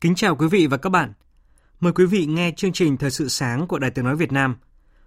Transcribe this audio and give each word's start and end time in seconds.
Kính 0.00 0.14
chào 0.14 0.36
quý 0.36 0.46
vị 0.46 0.66
và 0.66 0.76
các 0.76 0.90
bạn. 0.90 1.12
Mời 1.80 1.92
quý 1.92 2.06
vị 2.06 2.26
nghe 2.26 2.50
chương 2.56 2.72
trình 2.72 2.96
Thời 2.96 3.10
sự 3.10 3.28
sáng 3.28 3.66
của 3.66 3.78
Đài 3.78 3.90
Tiếng 3.90 4.04
Nói 4.04 4.16
Việt 4.16 4.32
Nam. 4.32 4.56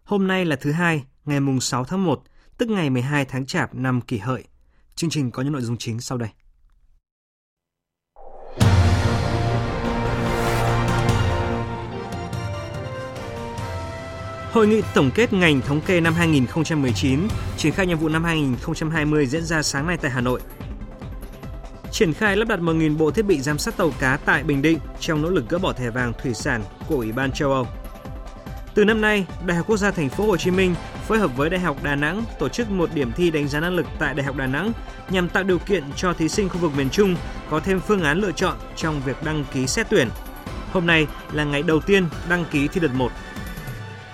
Hôm 0.04 0.28
nay 0.28 0.46
là 0.46 0.56
thứ 0.56 0.72
hai, 0.72 1.04
ngày 1.26 1.40
mùng 1.40 1.62
6 1.62 1.86
tháng 1.86 2.06
1, 2.06 2.24
tức 2.58 2.70
ngày 2.70 2.90
12 2.90 3.26
tháng 3.26 3.46
Chạp 3.46 3.76
năm 3.76 4.02
kỷ 4.02 4.18
hợi. 4.18 4.44
Chương 4.96 5.10
trình 5.10 5.32
có 5.32 5.44
những 5.44 5.54
nội 5.54 5.62
dung 5.62 5.78
chính 5.78 6.02
sau 6.02 6.18
đây. 6.18 6.30
Hội 14.52 14.68
nghị 14.68 14.82
tổng 14.94 15.12
kết 15.16 15.34
ngành 15.34 15.62
thống 15.62 15.82
kê 15.82 16.02
năm 16.02 16.14
2019, 16.14 17.28
triển 17.58 17.74
khai 17.74 17.88
nhiệm 17.88 17.98
vụ 17.98 18.10
năm 18.10 18.24
2020 18.24 19.26
diễn 19.26 19.44
ra 19.44 19.62
sáng 19.62 19.88
nay 19.88 19.98
tại 19.98 20.12
Hà 20.12 20.22
Nội– 20.22 20.42
triển 21.92 22.14
khai 22.14 22.36
lắp 22.36 22.48
đặt 22.48 22.60
1.000 22.60 22.98
bộ 22.98 23.12
thiết 23.12 23.26
bị 23.26 23.42
giám 23.42 23.58
sát 23.58 23.78
tàu 23.78 23.92
cá 24.00 24.18
tại 24.26 24.44
Bình 24.44 24.62
Định 24.62 24.80
trong 25.00 25.22
nỗ 25.22 25.30
lực 25.30 25.50
gỡ 25.50 25.58
bỏ 25.58 25.74
thẻ 25.74 25.90
vàng 25.90 26.14
thủy 26.24 26.34
sản 26.34 26.64
của 26.88 26.96
Ủy 26.96 27.12
ban 27.12 27.32
châu 27.32 27.52
Âu. 27.52 27.68
Từ 28.74 28.86
năm 28.86 29.02
nay, 29.02 29.26
Đại 29.46 29.58
học 29.58 29.66
Quốc 29.68 29.78
gia 29.78 29.92
Thành 29.92 30.10
phố 30.10 30.28
Hồ 30.28 30.38
Chí 30.38 30.52
Minh 30.52 30.76
phối 31.08 31.20
hợp 31.20 31.38
với 31.38 31.50
Đại 31.50 31.60
học 31.60 31.78
Đà 31.84 31.96
Nẵng 31.96 32.24
tổ 32.40 32.50
chức 32.50 32.72
một 32.72 32.90
điểm 32.94 33.12
thi 33.12 33.32
đánh 33.32 33.48
giá 33.48 33.60
năng 33.60 33.76
lực 33.76 33.86
tại 34.00 34.14
Đại 34.14 34.26
học 34.26 34.36
Đà 34.36 34.46
Nẵng 34.46 34.72
nhằm 35.10 35.30
tạo 35.30 35.44
điều 35.44 35.60
kiện 35.60 35.84
cho 35.96 36.14
thí 36.14 36.30
sinh 36.30 36.50
khu 36.50 36.58
vực 36.58 36.72
miền 36.78 36.90
Trung 36.90 37.16
có 37.50 37.60
thêm 37.60 37.80
phương 37.80 38.04
án 38.04 38.18
lựa 38.18 38.32
chọn 38.32 38.58
trong 38.76 39.02
việc 39.06 39.24
đăng 39.24 39.44
ký 39.54 39.68
xét 39.68 39.88
tuyển. 39.90 40.10
Hôm 40.72 40.88
nay 40.88 41.08
là 41.32 41.44
ngày 41.44 41.64
đầu 41.64 41.80
tiên 41.80 42.06
đăng 42.30 42.46
ký 42.52 42.68
thi 42.68 42.82
đợt 42.82 42.94
1. 42.94 43.12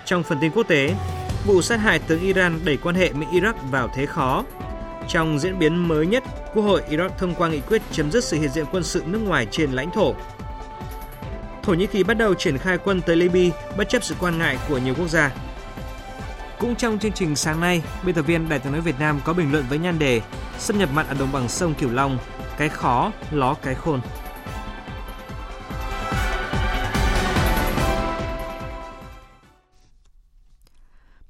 Trong 0.05 0.23
phần 0.23 0.37
tin 0.41 0.51
quốc 0.51 0.67
tế, 0.67 0.95
vụ 1.45 1.61
sát 1.61 1.77
hại 1.77 1.99
tướng 1.99 2.21
Iran 2.21 2.59
đẩy 2.65 2.77
quan 2.77 2.95
hệ 2.95 3.13
Mỹ-Iraq 3.13 3.53
vào 3.71 3.89
thế 3.95 4.05
khó. 4.05 4.43
Trong 5.07 5.39
diễn 5.39 5.59
biến 5.59 5.87
mới 5.87 6.07
nhất 6.07 6.23
Quốc 6.53 6.63
hội 6.63 6.81
Iraq 6.89 7.09
thông 7.09 7.35
qua 7.35 7.49
nghị 7.49 7.59
quyết 7.59 7.81
chấm 7.91 8.11
dứt 8.11 8.23
sự 8.23 8.37
hiện 8.37 8.49
diện 8.49 8.65
quân 8.71 8.83
sự 8.83 9.03
nước 9.05 9.19
ngoài 9.19 9.47
trên 9.51 9.71
lãnh 9.71 9.91
thổ. 9.91 10.15
Thổ 11.63 11.73
Nhĩ 11.73 11.87
Kỳ 11.87 12.03
bắt 12.03 12.13
đầu 12.13 12.33
triển 12.33 12.57
khai 12.57 12.77
quân 12.77 13.01
tới 13.01 13.15
Libya 13.15 13.57
bất 13.77 13.89
chấp 13.89 14.03
sự 14.03 14.15
quan 14.19 14.37
ngại 14.37 14.57
của 14.69 14.77
nhiều 14.77 14.93
quốc 14.97 15.07
gia. 15.07 15.31
Cũng 16.59 16.75
trong 16.75 16.99
chương 16.99 17.11
trình 17.11 17.35
sáng 17.35 17.59
nay, 17.59 17.81
biên 18.05 18.15
tập 18.15 18.21
viên 18.21 18.49
Đài 18.49 18.59
tiếng 18.59 18.71
nói 18.71 18.81
Việt 18.81 18.99
Nam 18.99 19.19
có 19.25 19.33
bình 19.33 19.51
luận 19.51 19.65
với 19.69 19.77
nhan 19.77 19.99
đề 19.99 20.21
xâm 20.59 20.77
nhập 20.77 20.89
mặn 20.93 21.07
ở 21.07 21.13
đồng 21.13 21.31
bằng 21.31 21.49
sông 21.49 21.73
Cửu 21.73 21.89
Long, 21.91 22.17
cái 22.57 22.69
khó 22.69 23.11
ló 23.31 23.53
cái 23.53 23.75
khôn. 23.75 24.01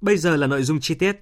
Bây 0.01 0.17
giờ 0.17 0.35
là 0.35 0.47
nội 0.47 0.63
dung 0.63 0.79
chi 0.79 0.95
tiết. 0.95 1.21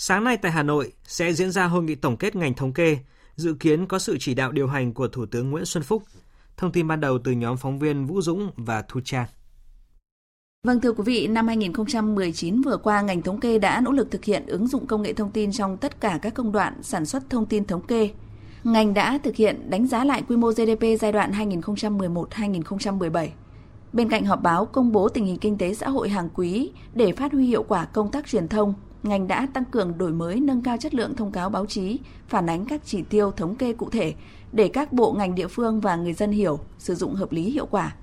Sáng 0.00 0.24
nay 0.24 0.36
tại 0.36 0.52
Hà 0.52 0.62
Nội 0.62 0.92
sẽ 1.04 1.32
diễn 1.32 1.50
ra 1.50 1.64
hội 1.64 1.82
nghị 1.82 1.94
tổng 1.94 2.16
kết 2.16 2.36
ngành 2.36 2.54
thống 2.54 2.72
kê, 2.72 2.98
dự 3.36 3.54
kiến 3.60 3.86
có 3.86 3.98
sự 3.98 4.16
chỉ 4.20 4.34
đạo 4.34 4.52
điều 4.52 4.68
hành 4.68 4.94
của 4.94 5.08
Thủ 5.08 5.26
tướng 5.26 5.50
Nguyễn 5.50 5.64
Xuân 5.64 5.82
Phúc. 5.84 6.02
Thông 6.56 6.72
tin 6.72 6.88
ban 6.88 7.00
đầu 7.00 7.18
từ 7.24 7.32
nhóm 7.32 7.56
phóng 7.56 7.78
viên 7.78 8.06
Vũ 8.06 8.20
Dũng 8.20 8.50
và 8.56 8.82
Thu 8.88 9.00
Trang. 9.04 9.26
Vâng 10.66 10.80
thưa 10.80 10.92
quý 10.92 11.02
vị, 11.06 11.26
năm 11.26 11.46
2019 11.46 12.62
vừa 12.62 12.76
qua, 12.76 13.00
ngành 13.00 13.22
thống 13.22 13.40
kê 13.40 13.58
đã 13.58 13.80
nỗ 13.80 13.90
lực 13.90 14.10
thực 14.10 14.24
hiện 14.24 14.46
ứng 14.46 14.66
dụng 14.66 14.86
công 14.86 15.02
nghệ 15.02 15.12
thông 15.12 15.30
tin 15.30 15.52
trong 15.52 15.76
tất 15.76 16.00
cả 16.00 16.18
các 16.22 16.34
công 16.34 16.52
đoạn 16.52 16.82
sản 16.82 17.06
xuất 17.06 17.30
thông 17.30 17.46
tin 17.46 17.64
thống 17.64 17.86
kê. 17.86 18.10
Ngành 18.64 18.94
đã 18.94 19.18
thực 19.22 19.36
hiện 19.36 19.70
đánh 19.70 19.86
giá 19.86 20.04
lại 20.04 20.22
quy 20.28 20.36
mô 20.36 20.50
GDP 20.50 21.00
giai 21.00 21.12
đoạn 21.12 21.32
2011-2017. 21.32 23.28
Bên 23.92 24.08
cạnh 24.08 24.24
họp 24.24 24.42
báo 24.42 24.66
công 24.66 24.92
bố 24.92 25.08
tình 25.08 25.26
hình 25.26 25.38
kinh 25.38 25.58
tế 25.58 25.74
xã 25.74 25.88
hội 25.88 26.08
hàng 26.08 26.28
quý 26.34 26.72
để 26.94 27.12
phát 27.12 27.32
huy 27.32 27.46
hiệu 27.46 27.62
quả 27.62 27.84
công 27.84 28.10
tác 28.10 28.26
truyền 28.26 28.48
thông, 28.48 28.74
ngành 29.02 29.28
đã 29.28 29.46
tăng 29.54 29.64
cường 29.64 29.98
đổi 29.98 30.12
mới 30.12 30.40
nâng 30.40 30.62
cao 30.62 30.76
chất 30.76 30.94
lượng 30.94 31.14
thông 31.16 31.32
cáo 31.32 31.50
báo 31.50 31.66
chí, 31.66 31.98
phản 32.28 32.46
ánh 32.46 32.64
các 32.64 32.80
chỉ 32.84 33.02
tiêu 33.02 33.30
thống 33.30 33.56
kê 33.56 33.72
cụ 33.72 33.90
thể 33.90 34.14
để 34.52 34.68
các 34.68 34.92
bộ 34.92 35.12
ngành 35.12 35.34
địa 35.34 35.46
phương 35.46 35.80
và 35.80 35.96
người 35.96 36.12
dân 36.12 36.30
hiểu, 36.30 36.58
sử 36.78 36.94
dụng 36.94 37.14
hợp 37.14 37.32
lý 37.32 37.42
hiệu 37.42 37.66
quả. 37.66 37.94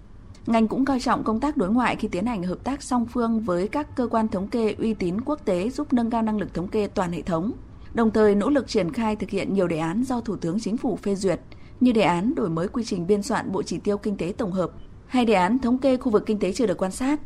Ngành 0.47 0.67
cũng 0.67 0.85
coi 0.85 0.99
trọng 0.99 1.23
công 1.23 1.39
tác 1.39 1.57
đối 1.57 1.69
ngoại 1.69 1.95
khi 1.95 2.07
tiến 2.07 2.25
hành 2.25 2.43
hợp 2.43 2.63
tác 2.63 2.83
song 2.83 3.05
phương 3.05 3.39
với 3.39 3.67
các 3.67 3.95
cơ 3.95 4.07
quan 4.07 4.27
thống 4.27 4.47
kê 4.47 4.75
uy 4.77 4.93
tín 4.93 5.21
quốc 5.21 5.45
tế 5.45 5.69
giúp 5.69 5.93
nâng 5.93 6.09
cao 6.09 6.21
năng 6.21 6.37
lực 6.37 6.53
thống 6.53 6.67
kê 6.67 6.87
toàn 6.87 7.11
hệ 7.11 7.21
thống, 7.21 7.51
đồng 7.93 8.11
thời 8.11 8.35
nỗ 8.35 8.49
lực 8.49 8.67
triển 8.67 8.93
khai 8.93 9.15
thực 9.15 9.29
hiện 9.29 9.53
nhiều 9.53 9.67
đề 9.67 9.77
án 9.77 10.03
do 10.03 10.21
Thủ 10.21 10.35
tướng 10.35 10.59
Chính 10.59 10.77
phủ 10.77 10.95
phê 10.95 11.15
duyệt, 11.15 11.39
như 11.79 11.91
đề 11.91 12.01
án 12.01 12.35
đổi 12.35 12.49
mới 12.49 12.67
quy 12.67 12.83
trình 12.83 13.07
biên 13.07 13.21
soạn 13.21 13.51
bộ 13.51 13.63
chỉ 13.63 13.77
tiêu 13.77 13.97
kinh 13.97 14.17
tế 14.17 14.33
tổng 14.37 14.51
hợp 14.51 14.71
hay 15.07 15.25
đề 15.25 15.33
án 15.33 15.59
thống 15.59 15.77
kê 15.77 15.97
khu 15.97 16.11
vực 16.11 16.23
kinh 16.25 16.39
tế 16.39 16.51
chưa 16.51 16.65
được 16.65 16.77
quan 16.77 16.91
sát, 16.91 17.19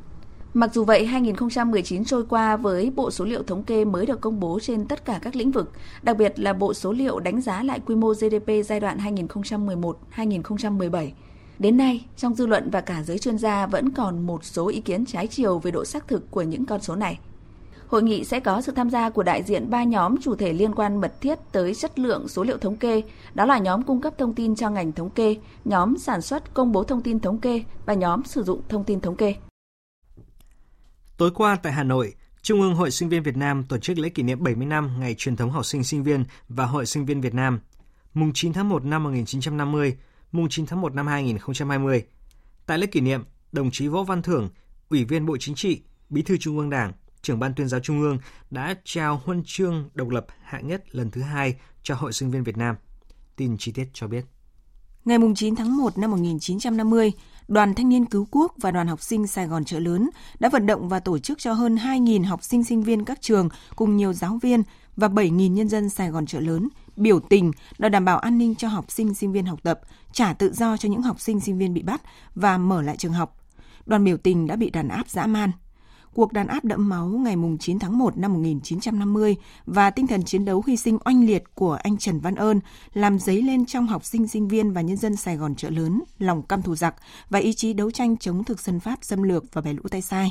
Mặc 0.53 0.73
dù 0.73 0.83
vậy, 0.83 1.05
2019 1.05 2.05
trôi 2.05 2.25
qua 2.29 2.57
với 2.57 2.91
bộ 2.95 3.11
số 3.11 3.25
liệu 3.25 3.43
thống 3.43 3.63
kê 3.63 3.85
mới 3.85 4.05
được 4.05 4.21
công 4.21 4.39
bố 4.39 4.59
trên 4.61 4.85
tất 4.85 5.05
cả 5.05 5.19
các 5.21 5.35
lĩnh 5.35 5.51
vực, 5.51 5.71
đặc 6.01 6.17
biệt 6.17 6.39
là 6.39 6.53
bộ 6.53 6.73
số 6.73 6.91
liệu 6.91 7.19
đánh 7.19 7.41
giá 7.41 7.63
lại 7.63 7.79
quy 7.85 7.95
mô 7.95 8.13
GDP 8.13 8.65
giai 8.65 8.79
đoạn 8.79 8.97
2011-2017. 10.15 11.09
Đến 11.59 11.77
nay, 11.77 12.05
trong 12.17 12.33
dư 12.33 12.45
luận 12.45 12.69
và 12.69 12.81
cả 12.81 13.03
giới 13.03 13.19
chuyên 13.19 13.37
gia 13.37 13.65
vẫn 13.65 13.89
còn 13.89 14.27
một 14.27 14.43
số 14.43 14.67
ý 14.67 14.81
kiến 14.81 15.05
trái 15.05 15.27
chiều 15.27 15.59
về 15.59 15.71
độ 15.71 15.85
xác 15.85 16.07
thực 16.07 16.31
của 16.31 16.41
những 16.41 16.65
con 16.65 16.81
số 16.81 16.95
này. 16.95 17.19
Hội 17.87 18.03
nghị 18.03 18.23
sẽ 18.23 18.39
có 18.39 18.61
sự 18.61 18.71
tham 18.71 18.89
gia 18.89 19.09
của 19.09 19.23
đại 19.23 19.43
diện 19.43 19.69
ba 19.69 19.83
nhóm 19.83 20.17
chủ 20.21 20.35
thể 20.35 20.53
liên 20.53 20.75
quan 20.75 21.01
mật 21.01 21.21
thiết 21.21 21.39
tới 21.51 21.75
chất 21.75 21.99
lượng 21.99 22.27
số 22.27 22.43
liệu 22.43 22.57
thống 22.57 22.77
kê, 22.77 23.01
đó 23.33 23.45
là 23.45 23.57
nhóm 23.57 23.83
cung 23.83 24.01
cấp 24.01 24.13
thông 24.17 24.33
tin 24.33 24.55
cho 24.55 24.69
ngành 24.69 24.91
thống 24.91 25.09
kê, 25.09 25.35
nhóm 25.65 25.97
sản 25.97 26.21
xuất 26.21 26.53
công 26.53 26.71
bố 26.71 26.83
thông 26.83 27.01
tin 27.01 27.19
thống 27.19 27.37
kê 27.37 27.63
và 27.85 27.93
nhóm 27.93 28.23
sử 28.23 28.43
dụng 28.43 28.61
thông 28.69 28.83
tin 28.83 28.99
thống 28.99 29.15
kê. 29.15 29.35
Tối 31.19 31.31
qua 31.31 31.55
tại 31.55 31.73
Hà 31.73 31.83
Nội, 31.83 32.13
Trung 32.41 32.61
ương 32.61 32.75
Hội 32.75 32.91
Sinh 32.91 33.09
viên 33.09 33.23
Việt 33.23 33.37
Nam 33.37 33.63
tổ 33.63 33.77
chức 33.77 33.97
lễ 33.97 34.09
kỷ 34.09 34.23
niệm 34.23 34.43
70 34.43 34.65
năm 34.65 34.99
ngày 34.99 35.15
truyền 35.17 35.35
thống 35.35 35.51
học 35.51 35.65
sinh 35.65 35.83
sinh 35.83 36.03
viên 36.03 36.23
và 36.49 36.65
Hội 36.65 36.85
Sinh 36.85 37.05
viên 37.05 37.21
Việt 37.21 37.33
Nam, 37.33 37.59
mùng 38.13 38.31
9 38.33 38.53
tháng 38.53 38.69
1 38.69 38.85
năm 38.85 39.03
1950, 39.03 39.97
mùng 40.31 40.49
9 40.49 40.65
tháng 40.65 40.81
1 40.81 40.93
năm 40.93 41.07
2020. 41.07 42.03
Tại 42.65 42.77
lễ 42.77 42.87
kỷ 42.87 43.01
niệm, 43.01 43.23
đồng 43.51 43.71
chí 43.71 43.87
Võ 43.87 44.03
Văn 44.03 44.21
Thưởng, 44.21 44.49
Ủy 44.89 45.05
viên 45.05 45.25
Bộ 45.25 45.37
Chính 45.39 45.55
trị, 45.55 45.81
Bí 46.09 46.21
thư 46.21 46.37
Trung 46.37 46.57
ương 46.57 46.69
Đảng, 46.69 46.93
trưởng 47.21 47.39
ban 47.39 47.53
tuyên 47.53 47.67
giáo 47.67 47.79
Trung 47.79 48.01
ương 48.01 48.17
đã 48.49 48.75
trao 48.83 49.21
huân 49.25 49.43
chương 49.45 49.89
độc 49.93 50.09
lập 50.09 50.25
hạng 50.43 50.67
nhất 50.67 50.95
lần 50.95 51.11
thứ 51.11 51.21
hai 51.21 51.55
cho 51.83 51.95
Hội 51.95 52.13
Sinh 52.13 52.31
viên 52.31 52.43
Việt 52.43 52.57
Nam. 52.57 52.75
Tin 53.35 53.57
chi 53.57 53.71
tiết 53.71 53.87
cho 53.93 54.07
biết. 54.07 54.25
Ngày 55.05 55.17
9 55.35 55.55
tháng 55.55 55.77
1 55.77 55.97
năm 55.97 56.11
1950, 56.11 57.11
Đoàn 57.49 57.73
Thanh 57.73 57.89
niên 57.89 58.05
Cứu 58.05 58.27
Quốc 58.31 58.53
và 58.57 58.71
Đoàn 58.71 58.87
học 58.87 59.01
sinh 59.01 59.27
Sài 59.27 59.47
Gòn 59.47 59.65
chợ 59.65 59.79
Lớn 59.79 60.09
đã 60.39 60.49
vận 60.49 60.65
động 60.65 60.89
và 60.89 60.99
tổ 60.99 61.19
chức 61.19 61.39
cho 61.39 61.53
hơn 61.53 61.75
2.000 61.75 62.25
học 62.25 62.43
sinh 62.43 62.63
sinh 62.63 62.83
viên 62.83 63.05
các 63.05 63.21
trường 63.21 63.49
cùng 63.75 63.97
nhiều 63.97 64.13
giáo 64.13 64.39
viên 64.41 64.63
và 64.95 65.07
7.000 65.07 65.53
nhân 65.53 65.69
dân 65.69 65.89
Sài 65.89 66.09
Gòn 66.09 66.25
chợ 66.25 66.39
Lớn 66.39 66.69
biểu 66.95 67.19
tình 67.19 67.51
đòi 67.77 67.89
đảm 67.89 68.05
bảo 68.05 68.19
an 68.19 68.37
ninh 68.37 68.55
cho 68.55 68.67
học 68.67 68.91
sinh 68.91 69.13
sinh 69.13 69.31
viên 69.31 69.45
học 69.45 69.59
tập, 69.63 69.81
trả 70.11 70.33
tự 70.33 70.53
do 70.53 70.77
cho 70.77 70.89
những 70.89 71.01
học 71.01 71.19
sinh 71.19 71.39
sinh 71.39 71.57
viên 71.57 71.73
bị 71.73 71.81
bắt 71.81 72.01
và 72.35 72.57
mở 72.57 72.81
lại 72.81 72.97
trường 72.97 73.13
học. 73.13 73.37
Đoàn 73.85 74.03
biểu 74.03 74.17
tình 74.17 74.47
đã 74.47 74.55
bị 74.55 74.69
đàn 74.69 74.87
áp 74.87 75.09
dã 75.09 75.25
man 75.25 75.51
cuộc 76.19 76.33
đàn 76.33 76.47
áp 76.47 76.65
đẫm 76.65 76.89
máu 76.89 77.07
ngày 77.07 77.35
9 77.59 77.79
tháng 77.79 77.97
1 77.97 78.17
năm 78.17 78.33
1950 78.33 79.35
và 79.65 79.89
tinh 79.89 80.07
thần 80.07 80.23
chiến 80.23 80.45
đấu 80.45 80.63
hy 80.67 80.77
sinh 80.77 80.97
oanh 81.05 81.25
liệt 81.25 81.43
của 81.55 81.73
anh 81.83 81.97
Trần 81.97 82.19
Văn 82.19 82.35
Ơn 82.35 82.59
làm 82.93 83.19
dấy 83.19 83.41
lên 83.41 83.65
trong 83.65 83.87
học 83.87 84.05
sinh 84.05 84.27
sinh 84.27 84.47
viên 84.47 84.73
và 84.73 84.81
nhân 84.81 84.97
dân 84.97 85.15
Sài 85.15 85.37
Gòn 85.37 85.55
chợ 85.55 85.69
lớn 85.69 86.01
lòng 86.17 86.41
căm 86.41 86.61
thù 86.61 86.75
giặc 86.75 86.95
và 87.29 87.39
ý 87.39 87.53
chí 87.53 87.73
đấu 87.73 87.91
tranh 87.91 88.17
chống 88.17 88.43
thực 88.43 88.59
dân 88.59 88.79
Pháp 88.79 88.99
xâm 89.01 89.23
lược 89.23 89.53
và 89.53 89.61
bè 89.61 89.73
lũ 89.73 89.83
tay 89.91 90.01
sai. 90.01 90.29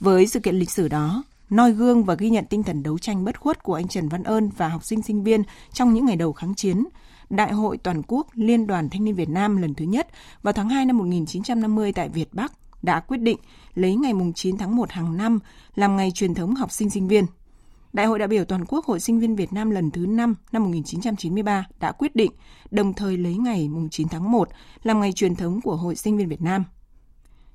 Với 0.00 0.26
sự 0.26 0.40
kiện 0.40 0.54
lịch 0.56 0.70
sử 0.70 0.88
đó, 0.88 1.22
noi 1.50 1.72
gương 1.72 2.04
và 2.04 2.14
ghi 2.14 2.30
nhận 2.30 2.44
tinh 2.50 2.62
thần 2.62 2.82
đấu 2.82 2.98
tranh 2.98 3.24
bất 3.24 3.40
khuất 3.40 3.62
của 3.62 3.74
anh 3.74 3.88
Trần 3.88 4.08
Văn 4.08 4.22
Ơn 4.22 4.50
và 4.56 4.68
học 4.68 4.84
sinh 4.84 5.02
sinh 5.02 5.24
viên 5.24 5.42
trong 5.72 5.94
những 5.94 6.06
ngày 6.06 6.16
đầu 6.16 6.32
kháng 6.32 6.54
chiến, 6.54 6.84
Đại 7.30 7.52
hội 7.52 7.78
Toàn 7.78 8.02
quốc 8.06 8.26
Liên 8.34 8.66
đoàn 8.66 8.88
Thanh 8.90 9.04
niên 9.04 9.14
Việt 9.14 9.28
Nam 9.28 9.56
lần 9.56 9.74
thứ 9.74 9.84
nhất 9.84 10.08
vào 10.42 10.52
tháng 10.52 10.68
2 10.68 10.84
năm 10.84 10.98
1950 10.98 11.92
tại 11.92 12.08
Việt 12.08 12.28
Bắc 12.34 12.52
đã 12.86 13.00
quyết 13.00 13.18
định 13.18 13.38
lấy 13.74 13.96
ngày 13.96 14.12
9 14.34 14.58
tháng 14.58 14.76
1 14.76 14.90
hàng 14.90 15.16
năm 15.16 15.38
làm 15.74 15.96
ngày 15.96 16.10
truyền 16.14 16.34
thống 16.34 16.54
học 16.54 16.72
sinh 16.72 16.90
sinh 16.90 17.08
viên. 17.08 17.26
Đại 17.92 18.06
hội 18.06 18.18
đại 18.18 18.28
biểu 18.28 18.44
toàn 18.44 18.64
quốc 18.64 18.84
Hội 18.84 19.00
sinh 19.00 19.20
viên 19.20 19.36
Việt 19.36 19.52
Nam 19.52 19.70
lần 19.70 19.90
thứ 19.90 20.06
5 20.06 20.34
năm 20.52 20.62
1993 20.64 21.66
đã 21.80 21.92
quyết 21.92 22.16
định 22.16 22.32
đồng 22.70 22.94
thời 22.94 23.16
lấy 23.16 23.34
ngày 23.34 23.68
9 23.90 24.08
tháng 24.08 24.32
1 24.32 24.48
làm 24.82 25.00
ngày 25.00 25.12
truyền 25.12 25.36
thống 25.36 25.60
của 25.60 25.76
Hội 25.76 25.96
sinh 25.96 26.16
viên 26.16 26.28
Việt 26.28 26.42
Nam. 26.42 26.64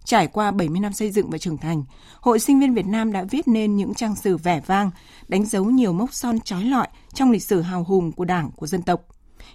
Trải 0.05 0.27
qua 0.27 0.51
70 0.51 0.79
năm 0.79 0.93
xây 0.93 1.11
dựng 1.11 1.29
và 1.29 1.37
trưởng 1.37 1.57
thành, 1.57 1.83
Hội 2.21 2.39
sinh 2.39 2.59
viên 2.59 2.73
Việt 2.73 2.85
Nam 2.85 3.11
đã 3.11 3.23
viết 3.23 3.47
nên 3.47 3.75
những 3.75 3.93
trang 3.93 4.15
sử 4.15 4.37
vẻ 4.37 4.61
vang, 4.65 4.91
đánh 5.27 5.45
dấu 5.45 5.65
nhiều 5.65 5.93
mốc 5.93 6.13
son 6.13 6.39
trói 6.39 6.63
lọi 6.63 6.87
trong 7.13 7.31
lịch 7.31 7.43
sử 7.43 7.61
hào 7.61 7.83
hùng 7.83 8.11
của 8.11 8.25
Đảng, 8.25 8.51
của 8.51 8.67
dân 8.67 8.81
tộc. 8.81 9.01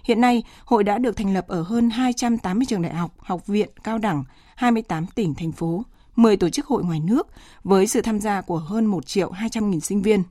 Hiện 0.03 0.21
nay, 0.21 0.43
hội 0.65 0.83
đã 0.83 0.97
được 0.97 1.17
thành 1.17 1.33
lập 1.33 1.47
ở 1.47 1.61
hơn 1.61 1.89
280 1.89 2.65
trường 2.69 2.81
đại 2.81 2.93
học, 2.93 3.13
học 3.17 3.47
viện, 3.47 3.69
cao 3.83 3.97
đẳng, 3.97 4.23
28 4.55 5.07
tỉnh, 5.07 5.35
thành 5.35 5.51
phố, 5.51 5.83
10 6.15 6.37
tổ 6.37 6.49
chức 6.49 6.65
hội 6.65 6.83
ngoài 6.83 6.99
nước 6.99 7.27
với 7.63 7.87
sự 7.87 8.01
tham 8.01 8.19
gia 8.19 8.41
của 8.41 8.57
hơn 8.57 8.85
1 8.85 9.05
triệu 9.05 9.31
200 9.31 9.71
nghìn 9.71 9.79
sinh 9.79 10.01
viên. 10.01 10.23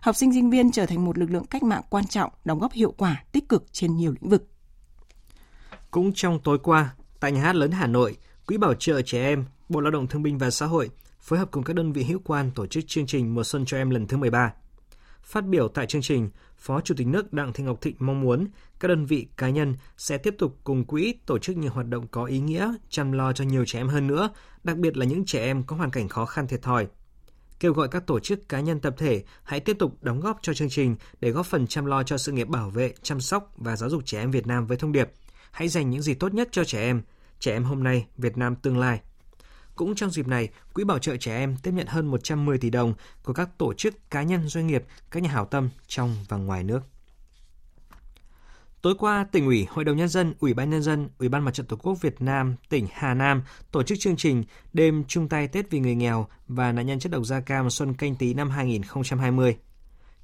Học 0.00 0.16
sinh 0.16 0.32
sinh 0.32 0.50
viên 0.50 0.70
trở 0.70 0.86
thành 0.86 1.04
một 1.04 1.18
lực 1.18 1.30
lượng 1.30 1.46
cách 1.46 1.62
mạng 1.62 1.82
quan 1.90 2.06
trọng, 2.06 2.30
đóng 2.44 2.58
góp 2.58 2.72
hiệu 2.72 2.94
quả, 2.96 3.24
tích 3.32 3.48
cực 3.48 3.64
trên 3.72 3.96
nhiều 3.96 4.12
lĩnh 4.12 4.30
vực. 4.30 4.48
Cũng 5.90 6.12
trong 6.14 6.38
tối 6.38 6.58
qua, 6.58 6.94
tại 7.20 7.32
nhà 7.32 7.40
hát 7.40 7.56
lớn 7.56 7.70
Hà 7.70 7.86
Nội, 7.86 8.16
Quỹ 8.46 8.56
Bảo 8.56 8.74
trợ 8.74 9.02
Trẻ 9.02 9.22
Em, 9.22 9.44
Bộ 9.68 9.80
Lao 9.80 9.90
động 9.90 10.06
Thương 10.06 10.22
binh 10.22 10.38
và 10.38 10.50
Xã 10.50 10.66
hội 10.66 10.90
phối 11.20 11.38
hợp 11.38 11.50
cùng 11.50 11.64
các 11.64 11.76
đơn 11.76 11.92
vị 11.92 12.04
hữu 12.04 12.18
quan 12.24 12.50
tổ 12.54 12.66
chức 12.66 12.84
chương 12.86 13.06
trình 13.06 13.34
Mùa 13.34 13.44
Xuân 13.44 13.64
cho 13.66 13.76
Em 13.76 13.90
lần 13.90 14.06
thứ 14.06 14.16
13. 14.16 14.52
Phát 15.24 15.46
biểu 15.46 15.68
tại 15.68 15.86
chương 15.86 16.02
trình, 16.02 16.30
Phó 16.58 16.80
Chủ 16.80 16.94
tịch 16.96 17.06
nước 17.06 17.32
Đặng 17.32 17.52
Thị 17.52 17.64
Ngọc 17.64 17.80
Thịnh 17.80 17.96
mong 17.98 18.20
muốn 18.20 18.46
các 18.80 18.88
đơn 18.88 19.06
vị 19.06 19.26
cá 19.36 19.48
nhân 19.50 19.74
sẽ 19.96 20.18
tiếp 20.18 20.34
tục 20.38 20.58
cùng 20.64 20.84
quỹ 20.84 21.14
tổ 21.26 21.38
chức 21.38 21.56
nhiều 21.56 21.70
hoạt 21.70 21.86
động 21.86 22.06
có 22.08 22.24
ý 22.24 22.38
nghĩa, 22.38 22.74
chăm 22.90 23.12
lo 23.12 23.32
cho 23.32 23.44
nhiều 23.44 23.64
trẻ 23.66 23.80
em 23.80 23.88
hơn 23.88 24.06
nữa, 24.06 24.30
đặc 24.64 24.76
biệt 24.76 24.96
là 24.96 25.06
những 25.06 25.24
trẻ 25.24 25.44
em 25.44 25.62
có 25.62 25.76
hoàn 25.76 25.90
cảnh 25.90 26.08
khó 26.08 26.26
khăn 26.26 26.46
thiệt 26.46 26.62
thòi. 26.62 26.86
Kêu 27.60 27.72
gọi 27.72 27.88
các 27.88 28.06
tổ 28.06 28.20
chức 28.20 28.48
cá 28.48 28.60
nhân 28.60 28.80
tập 28.80 28.94
thể 28.98 29.24
hãy 29.42 29.60
tiếp 29.60 29.76
tục 29.78 30.02
đóng 30.02 30.20
góp 30.20 30.38
cho 30.42 30.54
chương 30.54 30.70
trình 30.70 30.96
để 31.20 31.30
góp 31.30 31.46
phần 31.46 31.66
chăm 31.66 31.86
lo 31.86 32.02
cho 32.02 32.18
sự 32.18 32.32
nghiệp 32.32 32.48
bảo 32.48 32.70
vệ, 32.70 32.94
chăm 33.02 33.20
sóc 33.20 33.52
và 33.56 33.76
giáo 33.76 33.90
dục 33.90 34.02
trẻ 34.04 34.18
em 34.18 34.30
Việt 34.30 34.46
Nam 34.46 34.66
với 34.66 34.76
thông 34.76 34.92
điệp 34.92 35.10
Hãy 35.54 35.68
dành 35.68 35.90
những 35.90 36.02
gì 36.02 36.14
tốt 36.14 36.34
nhất 36.34 36.48
cho 36.52 36.64
trẻ 36.64 36.80
em, 36.80 37.02
trẻ 37.38 37.52
em 37.52 37.64
hôm 37.64 37.82
nay, 37.82 38.06
Việt 38.16 38.36
Nam 38.36 38.56
tương 38.56 38.78
lai. 38.78 39.00
Cũng 39.74 39.94
trong 39.94 40.10
dịp 40.10 40.28
này, 40.28 40.48
Quỹ 40.74 40.84
Bảo 40.84 40.98
trợ 40.98 41.16
Trẻ 41.16 41.36
Em 41.36 41.56
tiếp 41.62 41.70
nhận 41.74 41.86
hơn 41.86 42.06
110 42.06 42.58
tỷ 42.58 42.70
đồng 42.70 42.94
của 43.22 43.32
các 43.32 43.58
tổ 43.58 43.74
chức, 43.74 44.10
cá 44.10 44.22
nhân, 44.22 44.48
doanh 44.48 44.66
nghiệp, 44.66 44.84
các 45.10 45.22
nhà 45.22 45.30
hảo 45.30 45.44
tâm 45.44 45.68
trong 45.86 46.16
và 46.28 46.36
ngoài 46.36 46.64
nước. 46.64 46.80
Tối 48.82 48.94
qua, 48.98 49.26
tỉnh 49.32 49.46
ủy, 49.46 49.66
Hội 49.70 49.84
đồng 49.84 49.96
Nhân 49.96 50.08
dân, 50.08 50.34
Ủy 50.40 50.54
ban 50.54 50.70
Nhân 50.70 50.82
dân, 50.82 51.08
Ủy 51.18 51.28
ban 51.28 51.44
Mặt 51.44 51.54
trận 51.54 51.66
Tổ 51.66 51.76
quốc 51.76 52.00
Việt 52.00 52.22
Nam, 52.22 52.54
tỉnh 52.68 52.86
Hà 52.92 53.14
Nam 53.14 53.42
tổ 53.70 53.82
chức 53.82 53.98
chương 54.00 54.16
trình 54.16 54.44
Đêm 54.72 55.04
chung 55.08 55.28
tay 55.28 55.48
Tết 55.48 55.70
vì 55.70 55.80
người 55.80 55.94
nghèo 55.94 56.26
và 56.48 56.72
nạn 56.72 56.86
nhân 56.86 56.98
chất 56.98 57.12
độc 57.12 57.24
da 57.24 57.40
cam 57.40 57.70
Xuân 57.70 57.94
Canh 57.94 58.16
Tý 58.16 58.34
năm 58.34 58.50
2020. 58.50 59.56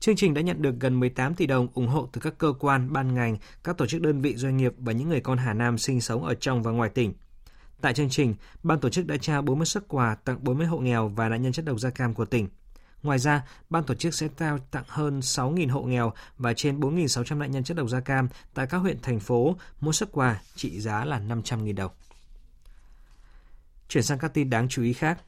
Chương 0.00 0.16
trình 0.16 0.34
đã 0.34 0.40
nhận 0.40 0.62
được 0.62 0.74
gần 0.80 1.00
18 1.00 1.34
tỷ 1.34 1.46
đồng 1.46 1.68
ủng 1.74 1.88
hộ 1.88 2.08
từ 2.12 2.20
các 2.20 2.38
cơ 2.38 2.52
quan, 2.60 2.92
ban 2.92 3.14
ngành, 3.14 3.36
các 3.64 3.78
tổ 3.78 3.86
chức 3.86 4.02
đơn 4.02 4.20
vị 4.20 4.36
doanh 4.36 4.56
nghiệp 4.56 4.72
và 4.78 4.92
những 4.92 5.08
người 5.08 5.20
con 5.20 5.38
Hà 5.38 5.54
Nam 5.54 5.78
sinh 5.78 6.00
sống 6.00 6.24
ở 6.24 6.34
trong 6.34 6.62
và 6.62 6.70
ngoài 6.70 6.90
tỉnh. 6.90 7.12
Tại 7.80 7.94
chương 7.94 8.10
trình, 8.10 8.34
ban 8.62 8.80
tổ 8.80 8.88
chức 8.88 9.06
đã 9.06 9.16
trao 9.16 9.42
40 9.42 9.66
xuất 9.66 9.88
quà 9.88 10.14
tặng 10.14 10.44
40 10.44 10.66
hộ 10.66 10.78
nghèo 10.78 11.08
và 11.08 11.28
nạn 11.28 11.42
nhân 11.42 11.52
chất 11.52 11.64
độc 11.64 11.80
da 11.80 11.90
cam 11.90 12.14
của 12.14 12.24
tỉnh. 12.24 12.48
Ngoài 13.02 13.18
ra, 13.18 13.42
ban 13.70 13.84
tổ 13.84 13.94
chức 13.94 14.14
sẽ 14.14 14.28
trao 14.38 14.58
tặng 14.58 14.84
hơn 14.88 15.20
6.000 15.20 15.70
hộ 15.70 15.82
nghèo 15.82 16.12
và 16.38 16.54
trên 16.54 16.80
4.600 16.80 17.38
nạn 17.38 17.50
nhân 17.50 17.64
chất 17.64 17.76
độc 17.76 17.88
da 17.88 18.00
cam 18.00 18.28
tại 18.54 18.66
các 18.66 18.78
huyện 18.78 18.98
thành 19.02 19.20
phố, 19.20 19.56
mỗi 19.80 19.94
xuất 19.94 20.12
quà 20.12 20.40
trị 20.54 20.80
giá 20.80 21.04
là 21.04 21.20
500.000 21.20 21.74
đồng. 21.74 21.92
Chuyển 23.88 24.04
sang 24.04 24.18
các 24.18 24.34
tin 24.34 24.50
đáng 24.50 24.68
chú 24.68 24.82
ý 24.82 24.92
khác. 24.92 25.20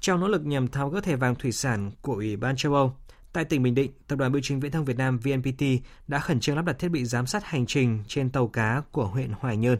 Trong 0.00 0.20
nỗ 0.20 0.28
lực 0.28 0.46
nhằm 0.46 0.68
tháo 0.68 0.88
gỡ 0.88 1.00
thẻ 1.00 1.16
vàng 1.16 1.34
thủy 1.34 1.52
sản 1.52 1.90
của 2.02 2.14
Ủy 2.14 2.36
ban 2.36 2.56
châu 2.56 2.74
Âu, 2.74 2.96
tại 3.32 3.44
tỉnh 3.44 3.62
Bình 3.62 3.74
Định, 3.74 3.92
Tập 4.06 4.16
đoàn 4.16 4.32
Bưu 4.32 4.42
chính 4.44 4.60
Viễn 4.60 4.72
thông 4.72 4.84
Việt 4.84 4.96
Nam 4.96 5.18
VNPT 5.18 5.62
đã 6.08 6.18
khẩn 6.18 6.40
trương 6.40 6.56
lắp 6.56 6.64
đặt 6.64 6.78
thiết 6.78 6.88
bị 6.88 7.04
giám 7.04 7.26
sát 7.26 7.44
hành 7.44 7.66
trình 7.66 8.04
trên 8.08 8.30
tàu 8.30 8.48
cá 8.48 8.82
của 8.92 9.06
huyện 9.06 9.32
Hoài 9.40 9.56
Nhơn. 9.56 9.78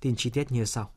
Tin 0.00 0.16
chi 0.16 0.30
tiết 0.30 0.52
như 0.52 0.64
sau. 0.64 0.90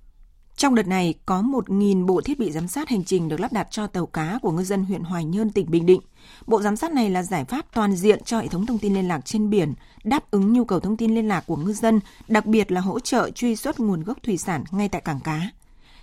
Trong 0.57 0.75
đợt 0.75 0.87
này, 0.87 1.13
có 1.25 1.41
1.000 1.41 2.05
bộ 2.05 2.21
thiết 2.21 2.39
bị 2.39 2.51
giám 2.51 2.67
sát 2.67 2.89
hành 2.89 3.03
trình 3.03 3.29
được 3.29 3.39
lắp 3.39 3.53
đặt 3.53 3.67
cho 3.71 3.87
tàu 3.87 4.05
cá 4.05 4.39
của 4.41 4.51
ngư 4.51 4.63
dân 4.63 4.83
huyện 4.83 5.03
Hoài 5.03 5.25
Nhơn, 5.25 5.49
tỉnh 5.49 5.71
Bình 5.71 5.85
Định. 5.85 6.01
Bộ 6.47 6.61
giám 6.61 6.75
sát 6.75 6.91
này 6.91 7.09
là 7.09 7.23
giải 7.23 7.45
pháp 7.45 7.65
toàn 7.73 7.95
diện 7.95 8.23
cho 8.23 8.39
hệ 8.39 8.47
thống 8.47 8.65
thông 8.65 8.77
tin 8.77 8.93
liên 8.93 9.07
lạc 9.07 9.25
trên 9.25 9.49
biển, 9.49 9.73
đáp 10.03 10.31
ứng 10.31 10.53
nhu 10.53 10.65
cầu 10.65 10.79
thông 10.79 10.97
tin 10.97 11.15
liên 11.15 11.27
lạc 11.27 11.43
của 11.47 11.55
ngư 11.55 11.73
dân, 11.73 11.99
đặc 12.27 12.45
biệt 12.45 12.71
là 12.71 12.81
hỗ 12.81 12.99
trợ 12.99 13.29
truy 13.29 13.55
xuất 13.55 13.79
nguồn 13.79 14.03
gốc 14.03 14.17
thủy 14.23 14.37
sản 14.37 14.63
ngay 14.71 14.89
tại 14.89 15.01
cảng 15.01 15.19
cá. 15.19 15.41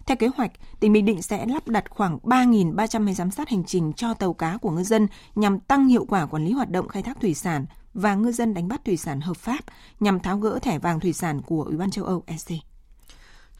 Theo 0.06 0.16
kế 0.16 0.28
hoạch, 0.36 0.52
tỉnh 0.80 0.92
Bình 0.92 1.04
Định 1.04 1.22
sẽ 1.22 1.46
lắp 1.46 1.68
đặt 1.68 1.90
khoảng 1.90 2.18
3.300 2.22 3.00
máy 3.00 3.14
giám 3.14 3.30
sát 3.30 3.48
hành 3.48 3.64
trình 3.64 3.92
cho 3.92 4.14
tàu 4.14 4.34
cá 4.34 4.56
của 4.56 4.70
ngư 4.70 4.82
dân 4.82 5.06
nhằm 5.34 5.60
tăng 5.60 5.88
hiệu 5.88 6.04
quả 6.08 6.26
quản 6.26 6.44
lý 6.44 6.52
hoạt 6.52 6.70
động 6.70 6.88
khai 6.88 7.02
thác 7.02 7.20
thủy 7.20 7.34
sản 7.34 7.66
và 7.94 8.14
ngư 8.14 8.32
dân 8.32 8.54
đánh 8.54 8.68
bắt 8.68 8.84
thủy 8.84 8.96
sản 8.96 9.20
hợp 9.20 9.36
pháp 9.36 9.60
nhằm 10.00 10.20
tháo 10.20 10.38
gỡ 10.38 10.58
thẻ 10.62 10.78
vàng 10.78 11.00
thủy 11.00 11.12
sản 11.12 11.42
của 11.42 11.62
Ủy 11.62 11.76
ban 11.76 11.90
châu 11.90 12.04
Âu 12.04 12.22
EC. 12.26 12.73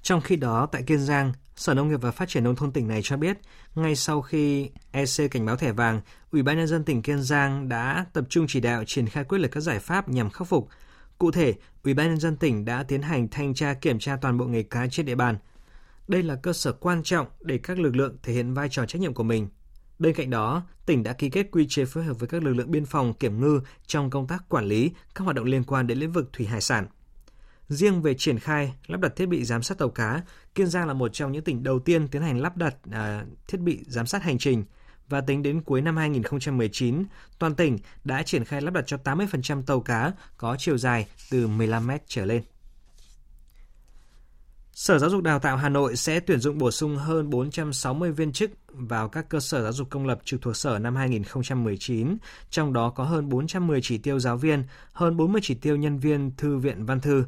Trong 0.05 0.21
khi 0.21 0.37
đó, 0.37 0.67
tại 0.73 0.83
Kiên 0.83 0.99
Giang, 0.99 1.33
Sở 1.57 1.75
Nông 1.75 1.89
nghiệp 1.89 2.03
và 2.03 2.11
Phát 2.11 2.29
triển 2.29 2.45
Nông 2.45 2.57
thôn 2.57 2.73
tỉnh 2.73 2.89
này 2.89 3.01
cho 3.05 3.17
biết, 3.17 3.39
ngay 3.75 3.97
sau 3.97 4.23
khi 4.23 4.71
EC 4.93 5.31
cảnh 5.31 5.47
báo 5.47 5.57
thẻ 5.57 5.73
vàng, 5.73 6.01
Ủy 6.31 6.43
ban 6.43 6.57
Nhân 6.57 6.67
dân 6.67 6.85
tỉnh 6.85 7.03
Kiên 7.03 7.23
Giang 7.23 7.69
đã 7.69 8.07
tập 8.13 8.25
trung 8.29 8.47
chỉ 8.49 8.61
đạo 8.61 8.85
triển 8.87 9.07
khai 9.07 9.25
quyết 9.25 9.39
liệt 9.39 9.49
các 9.49 9.61
giải 9.61 9.79
pháp 9.79 10.09
nhằm 10.09 10.31
khắc 10.31 10.49
phục. 10.49 10.69
Cụ 11.19 11.31
thể, 11.31 11.55
Ủy 11.85 11.95
ban 11.95 12.09
Nhân 12.09 12.19
dân 12.19 12.37
tỉnh 12.37 12.65
đã 12.65 12.83
tiến 12.83 13.03
hành 13.03 13.29
thanh 13.29 13.55
tra 13.55 13.75
kiểm 13.75 13.99
tra 13.99 14.17
toàn 14.17 14.39
bộ 14.39 14.45
nghề 14.45 14.63
cá 14.63 14.87
trên 14.87 15.07
địa 15.07 15.15
bàn. 15.15 15.37
Đây 16.09 16.23
là 16.23 16.35
cơ 16.35 16.53
sở 16.53 16.73
quan 16.73 17.03
trọng 17.03 17.27
để 17.41 17.59
các 17.59 17.79
lực 17.79 17.97
lượng 17.97 18.17
thể 18.23 18.33
hiện 18.33 18.55
vai 18.55 18.69
trò 18.71 18.87
trách 18.87 19.03
nhiệm 19.03 19.15
của 19.15 19.25
mình. 19.25 19.49
Bên 19.99 20.15
cạnh 20.15 20.31
đó, 20.31 20.63
tỉnh 20.87 21.03
đã 21.03 21.13
ký 21.13 21.31
kết 21.31 21.47
quy 21.53 21.67
chế 21.69 21.85
phối 21.85 22.05
hợp 22.05 22.19
với 22.19 22.29
các 22.29 22.43
lực 22.43 22.53
lượng 22.53 22.71
biên 22.71 22.87
phòng 22.87 23.15
kiểm 23.15 23.41
ngư 23.41 23.61
trong 23.87 24.11
công 24.11 24.27
tác 24.27 24.49
quản 24.49 24.65
lý 24.65 24.91
các 25.15 25.25
hoạt 25.25 25.37
động 25.37 25.45
liên 25.45 25.65
quan 25.65 25.87
đến 25.87 25.99
lĩnh 25.99 26.13
vực 26.13 26.33
thủy 26.33 26.47
hải 26.47 26.61
sản. 26.61 26.87
Riêng 27.75 28.03
về 28.03 28.15
triển 28.15 28.39
khai 28.39 28.75
lắp 28.87 29.01
đặt 29.01 29.17
thiết 29.17 29.27
bị 29.27 29.45
giám 29.45 29.63
sát 29.63 29.79
tàu 29.79 29.89
cá, 29.89 30.23
Kiên 30.55 30.67
Giang 30.67 30.87
là 30.87 30.95
một 30.95 31.09
trong 31.13 31.33
những 31.33 31.45
tỉnh 31.45 31.63
đầu 31.63 31.79
tiên 31.79 32.09
tiến 32.09 32.23
hành 32.23 32.41
lắp 32.41 32.57
đặt 32.57 32.75
à, 32.91 33.25
thiết 33.49 33.61
bị 33.61 33.81
giám 33.87 34.07
sát 34.07 34.23
hành 34.23 34.39
trình 34.39 34.65
và 35.09 35.21
tính 35.21 35.43
đến 35.43 35.63
cuối 35.63 35.81
năm 35.81 35.97
2019, 35.97 37.05
toàn 37.39 37.55
tỉnh 37.55 37.79
đã 38.05 38.23
triển 38.23 38.45
khai 38.45 38.61
lắp 38.61 38.75
đặt 38.75 38.85
cho 38.87 38.97
80% 39.05 39.63
tàu 39.63 39.81
cá 39.81 40.13
có 40.37 40.57
chiều 40.59 40.79
dài 40.79 41.07
từ 41.31 41.49
15m 41.49 41.99
trở 42.07 42.25
lên. 42.25 42.43
Sở 44.73 44.99
Giáo 44.99 45.11
dục 45.11 45.23
Đào 45.23 45.39
tạo 45.39 45.57
Hà 45.57 45.69
Nội 45.69 45.97
sẽ 45.97 46.21
tuyển 46.21 46.41
dụng 46.41 46.59
bổ 46.59 46.71
sung 46.71 46.97
hơn 46.97 47.31
460 47.31 48.13
viên 48.13 48.33
chức 48.33 48.51
vào 48.69 49.09
các 49.09 49.29
cơ 49.29 49.41
sở 49.41 49.63
giáo 49.63 49.73
dục 49.73 49.91
công 49.91 50.07
lập 50.07 50.19
trực 50.25 50.43
thuộc 50.43 50.57
sở 50.57 50.79
năm 50.79 50.97
2019, 50.97 52.17
trong 52.51 52.73
đó 52.73 52.91
có 52.91 53.05
hơn 53.05 53.29
410 53.29 53.81
chỉ 53.83 53.99
tiêu 53.99 54.19
giáo 54.19 54.37
viên, 54.37 54.65
hơn 54.93 55.17
40 55.17 55.41
chỉ 55.45 55.55
tiêu 55.55 55.77
nhân 55.77 55.99
viên 55.99 56.31
thư 56.37 56.59
viện 56.59 56.87
văn 56.87 57.01
thư, 57.01 57.25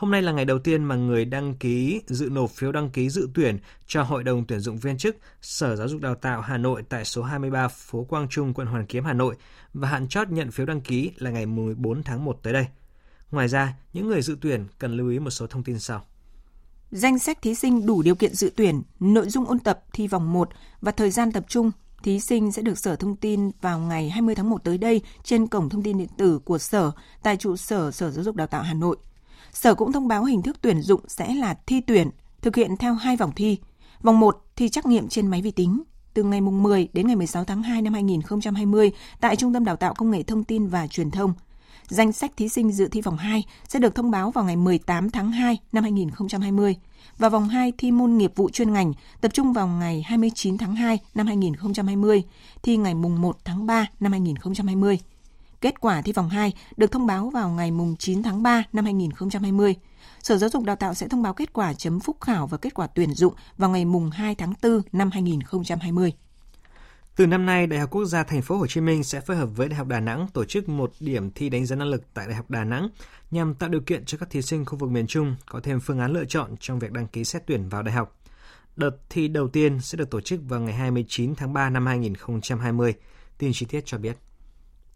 Hôm 0.00 0.10
nay 0.10 0.22
là 0.22 0.32
ngày 0.32 0.44
đầu 0.44 0.58
tiên 0.58 0.84
mà 0.84 0.96
người 0.96 1.24
đăng 1.24 1.54
ký 1.54 2.00
dự 2.06 2.28
nộp 2.30 2.50
phiếu 2.50 2.72
đăng 2.72 2.90
ký 2.90 3.10
dự 3.10 3.28
tuyển 3.34 3.58
cho 3.86 4.02
Hội 4.02 4.24
đồng 4.24 4.46
tuyển 4.46 4.60
dụng 4.60 4.78
viên 4.78 4.98
chức 4.98 5.16
Sở 5.42 5.76
Giáo 5.76 5.88
dục 5.88 6.00
Đào 6.00 6.14
tạo 6.14 6.40
Hà 6.40 6.58
Nội 6.58 6.82
tại 6.88 7.04
số 7.04 7.22
23 7.22 7.68
phố 7.68 8.04
Quang 8.04 8.28
Trung, 8.28 8.54
quận 8.54 8.66
Hoàn 8.66 8.86
Kiếm, 8.86 9.04
Hà 9.04 9.12
Nội 9.12 9.36
và 9.74 9.88
hạn 9.88 10.08
chót 10.08 10.28
nhận 10.30 10.50
phiếu 10.50 10.66
đăng 10.66 10.80
ký 10.80 11.10
là 11.16 11.30
ngày 11.30 11.46
14 11.46 12.02
tháng 12.02 12.24
1 12.24 12.38
tới 12.42 12.52
đây. 12.52 12.66
Ngoài 13.30 13.48
ra, 13.48 13.74
những 13.92 14.08
người 14.08 14.22
dự 14.22 14.36
tuyển 14.40 14.64
cần 14.78 14.96
lưu 14.96 15.10
ý 15.10 15.18
một 15.18 15.30
số 15.30 15.46
thông 15.46 15.62
tin 15.62 15.78
sau. 15.78 16.02
Danh 16.90 17.18
sách 17.18 17.42
thí 17.42 17.54
sinh 17.54 17.86
đủ 17.86 18.02
điều 18.02 18.14
kiện 18.14 18.34
dự 18.34 18.52
tuyển, 18.56 18.82
nội 19.00 19.28
dung 19.28 19.46
ôn 19.46 19.58
tập 19.58 19.84
thi 19.92 20.08
vòng 20.08 20.32
1 20.32 20.48
và 20.80 20.92
thời 20.92 21.10
gian 21.10 21.32
tập 21.32 21.44
trung 21.48 21.70
thí 22.02 22.20
sinh 22.20 22.52
sẽ 22.52 22.62
được 22.62 22.78
Sở 22.78 22.96
Thông 22.96 23.16
tin 23.16 23.50
vào 23.60 23.78
ngày 23.78 24.10
20 24.10 24.34
tháng 24.34 24.50
1 24.50 24.64
tới 24.64 24.78
đây 24.78 25.02
trên 25.24 25.46
cổng 25.46 25.68
thông 25.68 25.82
tin 25.82 25.98
điện 25.98 26.08
tử 26.18 26.38
của 26.38 26.58
Sở 26.58 26.90
tại 27.22 27.36
trụ 27.36 27.56
sở 27.56 27.90
Sở 27.90 28.10
Giáo 28.10 28.24
dục 28.24 28.36
Đào 28.36 28.46
tạo 28.46 28.62
Hà 28.62 28.74
Nội. 28.74 28.96
Sở 29.52 29.74
cũng 29.74 29.92
thông 29.92 30.08
báo 30.08 30.24
hình 30.24 30.42
thức 30.42 30.56
tuyển 30.60 30.82
dụng 30.82 31.00
sẽ 31.08 31.34
là 31.34 31.54
thi 31.66 31.80
tuyển, 31.80 32.10
thực 32.42 32.56
hiện 32.56 32.76
theo 32.76 32.94
hai 32.94 33.16
vòng 33.16 33.32
thi. 33.36 33.58
Vòng 34.02 34.20
1 34.20 34.44
thi 34.56 34.68
trắc 34.68 34.86
nghiệm 34.86 35.08
trên 35.08 35.26
máy 35.26 35.42
vi 35.42 35.50
tính 35.50 35.82
từ 36.14 36.22
ngày 36.22 36.40
10 36.40 36.88
đến 36.92 37.06
ngày 37.06 37.16
16 37.16 37.44
tháng 37.44 37.62
2 37.62 37.82
năm 37.82 37.92
2020 37.92 38.90
tại 39.20 39.36
Trung 39.36 39.54
tâm 39.54 39.64
Đào 39.64 39.76
tạo 39.76 39.94
Công 39.94 40.10
nghệ 40.10 40.22
Thông 40.22 40.44
tin 40.44 40.66
và 40.66 40.86
Truyền 40.86 41.10
thông. 41.10 41.32
Danh 41.88 42.12
sách 42.12 42.32
thí 42.36 42.48
sinh 42.48 42.72
dự 42.72 42.88
thi 42.88 43.00
vòng 43.00 43.16
2 43.16 43.44
sẽ 43.68 43.78
được 43.78 43.94
thông 43.94 44.10
báo 44.10 44.30
vào 44.30 44.44
ngày 44.44 44.56
18 44.56 45.10
tháng 45.10 45.30
2 45.30 45.58
năm 45.72 45.82
2020 45.82 46.76
và 47.18 47.28
vòng 47.28 47.48
2 47.48 47.72
thi 47.78 47.92
môn 47.92 48.16
nghiệp 48.16 48.32
vụ 48.36 48.50
chuyên 48.50 48.72
ngành 48.72 48.92
tập 49.20 49.34
trung 49.34 49.52
vào 49.52 49.66
ngày 49.66 50.02
29 50.06 50.58
tháng 50.58 50.74
2 50.74 50.98
năm 51.14 51.26
2020, 51.26 52.22
thi 52.62 52.76
ngày 52.76 52.94
mùng 52.94 53.22
1 53.22 53.36
tháng 53.44 53.66
3 53.66 53.86
năm 54.00 54.12
2020. 54.12 54.98
Kết 55.60 55.80
quả 55.80 56.02
thi 56.02 56.12
vòng 56.12 56.28
2 56.28 56.52
được 56.76 56.92
thông 56.92 57.06
báo 57.06 57.30
vào 57.30 57.50
ngày 57.50 57.70
9 57.98 58.22
tháng 58.22 58.42
3 58.42 58.62
năm 58.72 58.84
2020. 58.84 59.74
Sở 60.22 60.36
Giáo 60.36 60.50
dục 60.50 60.64
Đào 60.64 60.76
tạo 60.76 60.94
sẽ 60.94 61.08
thông 61.08 61.22
báo 61.22 61.34
kết 61.34 61.52
quả 61.52 61.74
chấm 61.74 62.00
phúc 62.00 62.16
khảo 62.20 62.46
và 62.46 62.58
kết 62.58 62.74
quả 62.74 62.86
tuyển 62.86 63.14
dụng 63.14 63.34
vào 63.56 63.70
ngày 63.70 63.84
2 64.12 64.34
tháng 64.34 64.54
4 64.62 64.82
năm 64.92 65.10
2020. 65.10 66.12
Từ 67.16 67.26
năm 67.26 67.46
nay, 67.46 67.66
Đại 67.66 67.80
học 67.80 67.90
Quốc 67.90 68.04
gia 68.04 68.22
Thành 68.22 68.42
phố 68.42 68.56
Hồ 68.56 68.66
Chí 68.66 68.80
Minh 68.80 69.04
sẽ 69.04 69.20
phối 69.20 69.36
hợp 69.36 69.46
với 69.46 69.68
Đại 69.68 69.76
học 69.76 69.86
Đà 69.86 70.00
Nẵng 70.00 70.26
tổ 70.32 70.44
chức 70.44 70.68
một 70.68 70.92
điểm 71.00 71.30
thi 71.30 71.48
đánh 71.48 71.66
giá 71.66 71.76
năng 71.76 71.88
lực 71.88 72.02
tại 72.14 72.26
Đại 72.26 72.36
học 72.36 72.50
Đà 72.50 72.64
Nẵng 72.64 72.88
nhằm 73.30 73.54
tạo 73.54 73.68
điều 73.68 73.80
kiện 73.80 74.04
cho 74.04 74.18
các 74.18 74.30
thí 74.30 74.42
sinh 74.42 74.64
khu 74.64 74.78
vực 74.78 74.90
miền 74.90 75.06
Trung 75.06 75.36
có 75.46 75.60
thêm 75.62 75.80
phương 75.80 75.98
án 75.98 76.12
lựa 76.12 76.24
chọn 76.24 76.50
trong 76.60 76.78
việc 76.78 76.92
đăng 76.92 77.06
ký 77.06 77.24
xét 77.24 77.42
tuyển 77.46 77.68
vào 77.68 77.82
đại 77.82 77.94
học. 77.94 78.16
Đợt 78.76 78.96
thi 79.10 79.28
đầu 79.28 79.48
tiên 79.48 79.80
sẽ 79.80 79.96
được 79.96 80.10
tổ 80.10 80.20
chức 80.20 80.40
vào 80.48 80.60
ngày 80.60 80.74
29 80.74 81.34
tháng 81.34 81.52
3 81.52 81.70
năm 81.70 81.86
2020. 81.86 82.94
Tin 83.38 83.50
chi 83.54 83.66
tiết 83.66 83.82
cho 83.86 83.98
biết. 83.98 84.16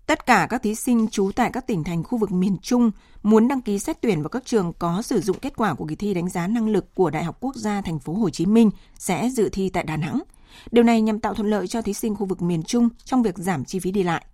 Tất 0.06 0.26
cả 0.26 0.46
các 0.50 0.62
thí 0.62 0.74
sinh 0.74 1.08
trú 1.08 1.30
tại 1.36 1.50
các 1.52 1.66
tỉnh 1.66 1.84
thành 1.84 2.02
khu 2.02 2.18
vực 2.18 2.32
miền 2.32 2.56
Trung 2.62 2.90
muốn 3.22 3.48
đăng 3.48 3.60
ký 3.60 3.78
xét 3.78 4.00
tuyển 4.00 4.22
vào 4.22 4.28
các 4.28 4.44
trường 4.44 4.72
có 4.78 5.02
sử 5.02 5.20
dụng 5.20 5.38
kết 5.38 5.56
quả 5.56 5.74
của 5.74 5.86
kỳ 5.86 5.96
thi 5.96 6.14
đánh 6.14 6.28
giá 6.28 6.46
năng 6.46 6.68
lực 6.68 6.94
của 6.94 7.10
Đại 7.10 7.24
học 7.24 7.36
Quốc 7.40 7.56
gia 7.56 7.80
Thành 7.80 7.98
phố 7.98 8.12
Hồ 8.12 8.30
Chí 8.30 8.46
Minh 8.46 8.70
sẽ 8.98 9.30
dự 9.30 9.48
thi 9.48 9.68
tại 9.68 9.84
Đà 9.84 9.96
Nẵng. 9.96 10.22
Điều 10.70 10.84
này 10.84 11.00
nhằm 11.00 11.20
tạo 11.20 11.34
thuận 11.34 11.50
lợi 11.50 11.66
cho 11.66 11.82
thí 11.82 11.92
sinh 11.92 12.14
khu 12.16 12.26
vực 12.26 12.42
miền 12.42 12.62
Trung 12.62 12.88
trong 13.04 13.22
việc 13.22 13.38
giảm 13.38 13.64
chi 13.64 13.78
phí 13.78 13.90
đi 13.90 14.02
lại. 14.02 14.24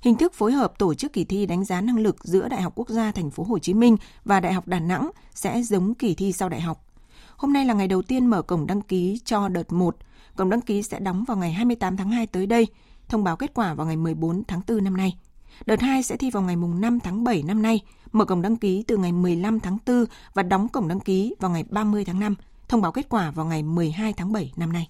Hình 0.00 0.16
thức 0.16 0.34
phối 0.34 0.52
hợp 0.52 0.78
tổ 0.78 0.94
chức 0.94 1.12
kỳ 1.12 1.24
thi 1.24 1.46
đánh 1.46 1.64
giá 1.64 1.80
năng 1.80 1.98
lực 1.98 2.24
giữa 2.24 2.48
Đại 2.48 2.62
học 2.62 2.72
Quốc 2.76 2.88
gia 2.88 3.12
Thành 3.12 3.30
phố 3.30 3.42
Hồ 3.44 3.58
Chí 3.58 3.74
Minh 3.74 3.96
và 4.24 4.40
Đại 4.40 4.52
học 4.52 4.68
Đà 4.68 4.80
Nẵng 4.80 5.10
sẽ 5.34 5.62
giống 5.62 5.94
kỳ 5.94 6.14
thi 6.14 6.32
sau 6.32 6.48
đại 6.48 6.60
học. 6.60 6.84
Hôm 7.36 7.52
nay 7.52 7.64
là 7.64 7.74
ngày 7.74 7.88
đầu 7.88 8.02
tiên 8.02 8.26
mở 8.26 8.42
cổng 8.42 8.66
đăng 8.66 8.82
ký 8.82 9.20
cho 9.24 9.48
đợt 9.48 9.72
1. 9.72 9.96
Cổng 10.36 10.50
đăng 10.50 10.60
ký 10.60 10.82
sẽ 10.82 10.98
đóng 10.98 11.24
vào 11.24 11.36
ngày 11.36 11.52
28 11.52 11.96
tháng 11.96 12.10
2 12.10 12.26
tới 12.26 12.46
đây, 12.46 12.66
thông 13.08 13.24
báo 13.24 13.36
kết 13.36 13.54
quả 13.54 13.74
vào 13.74 13.86
ngày 13.86 13.96
14 13.96 14.42
tháng 14.48 14.60
4 14.68 14.84
năm 14.84 14.96
nay. 14.96 15.18
Đợt 15.66 15.80
2 15.80 16.02
sẽ 16.02 16.16
thi 16.16 16.30
vào 16.30 16.42
ngày 16.42 16.56
5 16.56 17.00
tháng 17.00 17.24
7 17.24 17.42
năm 17.42 17.62
nay, 17.62 17.80
mở 18.12 18.24
cổng 18.24 18.42
đăng 18.42 18.56
ký 18.56 18.84
từ 18.86 18.96
ngày 18.96 19.12
15 19.12 19.60
tháng 19.60 19.78
4 19.86 20.04
và 20.34 20.42
đóng 20.42 20.68
cổng 20.68 20.88
đăng 20.88 21.00
ký 21.00 21.34
vào 21.40 21.50
ngày 21.50 21.64
30 21.70 22.04
tháng 22.04 22.20
5, 22.20 22.34
thông 22.68 22.82
báo 22.82 22.92
kết 22.92 23.06
quả 23.08 23.30
vào 23.30 23.46
ngày 23.46 23.62
12 23.62 24.12
tháng 24.12 24.32
7 24.32 24.52
năm 24.56 24.72
nay. 24.72 24.88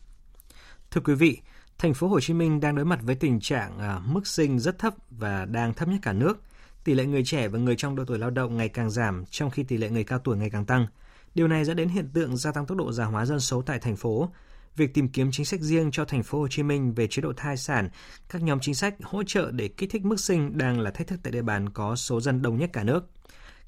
Thưa 0.90 1.00
quý 1.00 1.14
vị, 1.14 1.38
thành 1.78 1.94
phố 1.94 2.08
Hồ 2.08 2.20
Chí 2.20 2.34
Minh 2.34 2.60
đang 2.60 2.74
đối 2.74 2.84
mặt 2.84 2.98
với 3.02 3.14
tình 3.14 3.40
trạng 3.40 3.78
à, 3.78 4.00
mức 4.06 4.26
sinh 4.26 4.58
rất 4.58 4.78
thấp 4.78 4.94
và 5.10 5.44
đang 5.44 5.74
thấp 5.74 5.88
nhất 5.88 5.98
cả 6.02 6.12
nước. 6.12 6.42
Tỷ 6.84 6.94
lệ 6.94 7.06
người 7.06 7.24
trẻ 7.24 7.48
và 7.48 7.58
người 7.58 7.74
trong 7.78 7.96
độ 7.96 8.04
tuổi 8.04 8.18
lao 8.18 8.30
động 8.30 8.56
ngày 8.56 8.68
càng 8.68 8.90
giảm, 8.90 9.24
trong 9.30 9.50
khi 9.50 9.62
tỷ 9.62 9.76
lệ 9.76 9.90
người 9.90 10.04
cao 10.04 10.18
tuổi 10.18 10.36
ngày 10.36 10.50
càng 10.50 10.64
tăng. 10.64 10.86
Điều 11.34 11.48
này 11.48 11.64
dẫn 11.64 11.76
đến 11.76 11.88
hiện 11.88 12.10
tượng 12.14 12.36
gia 12.36 12.52
tăng 12.52 12.66
tốc 12.66 12.78
độ 12.78 12.92
già 12.92 13.04
hóa 13.04 13.26
dân 13.26 13.40
số 13.40 13.62
tại 13.62 13.78
thành 13.78 13.96
phố. 13.96 14.28
Việc 14.76 14.94
tìm 14.94 15.08
kiếm 15.08 15.30
chính 15.32 15.46
sách 15.46 15.60
riêng 15.60 15.90
cho 15.90 16.04
thành 16.04 16.22
phố 16.22 16.38
Hồ 16.38 16.48
Chí 16.48 16.62
Minh 16.62 16.94
về 16.94 17.06
chế 17.06 17.22
độ 17.22 17.32
thai 17.36 17.56
sản, 17.56 17.88
các 18.28 18.42
nhóm 18.42 18.60
chính 18.60 18.74
sách 18.74 18.94
hỗ 19.02 19.22
trợ 19.22 19.50
để 19.50 19.68
kích 19.68 19.90
thích 19.90 20.04
mức 20.04 20.20
sinh 20.20 20.58
đang 20.58 20.80
là 20.80 20.90
thách 20.90 21.06
thức 21.06 21.20
tại 21.22 21.32
địa 21.32 21.42
bàn 21.42 21.68
có 21.68 21.96
số 21.96 22.20
dân 22.20 22.42
đông 22.42 22.58
nhất 22.58 22.70
cả 22.72 22.84
nước. 22.84 23.10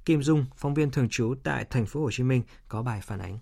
Kim 0.05 0.23
Dung, 0.23 0.45
phóng 0.57 0.75
viên 0.75 0.91
thường 0.91 1.09
trú 1.11 1.35
tại 1.43 1.65
thành 1.71 1.87
phố 1.87 2.01
Hồ 2.01 2.11
Chí 2.11 2.23
Minh 2.23 2.43
có 2.69 2.83
bài 2.83 3.01
phản 3.03 3.19
ánh. 3.19 3.39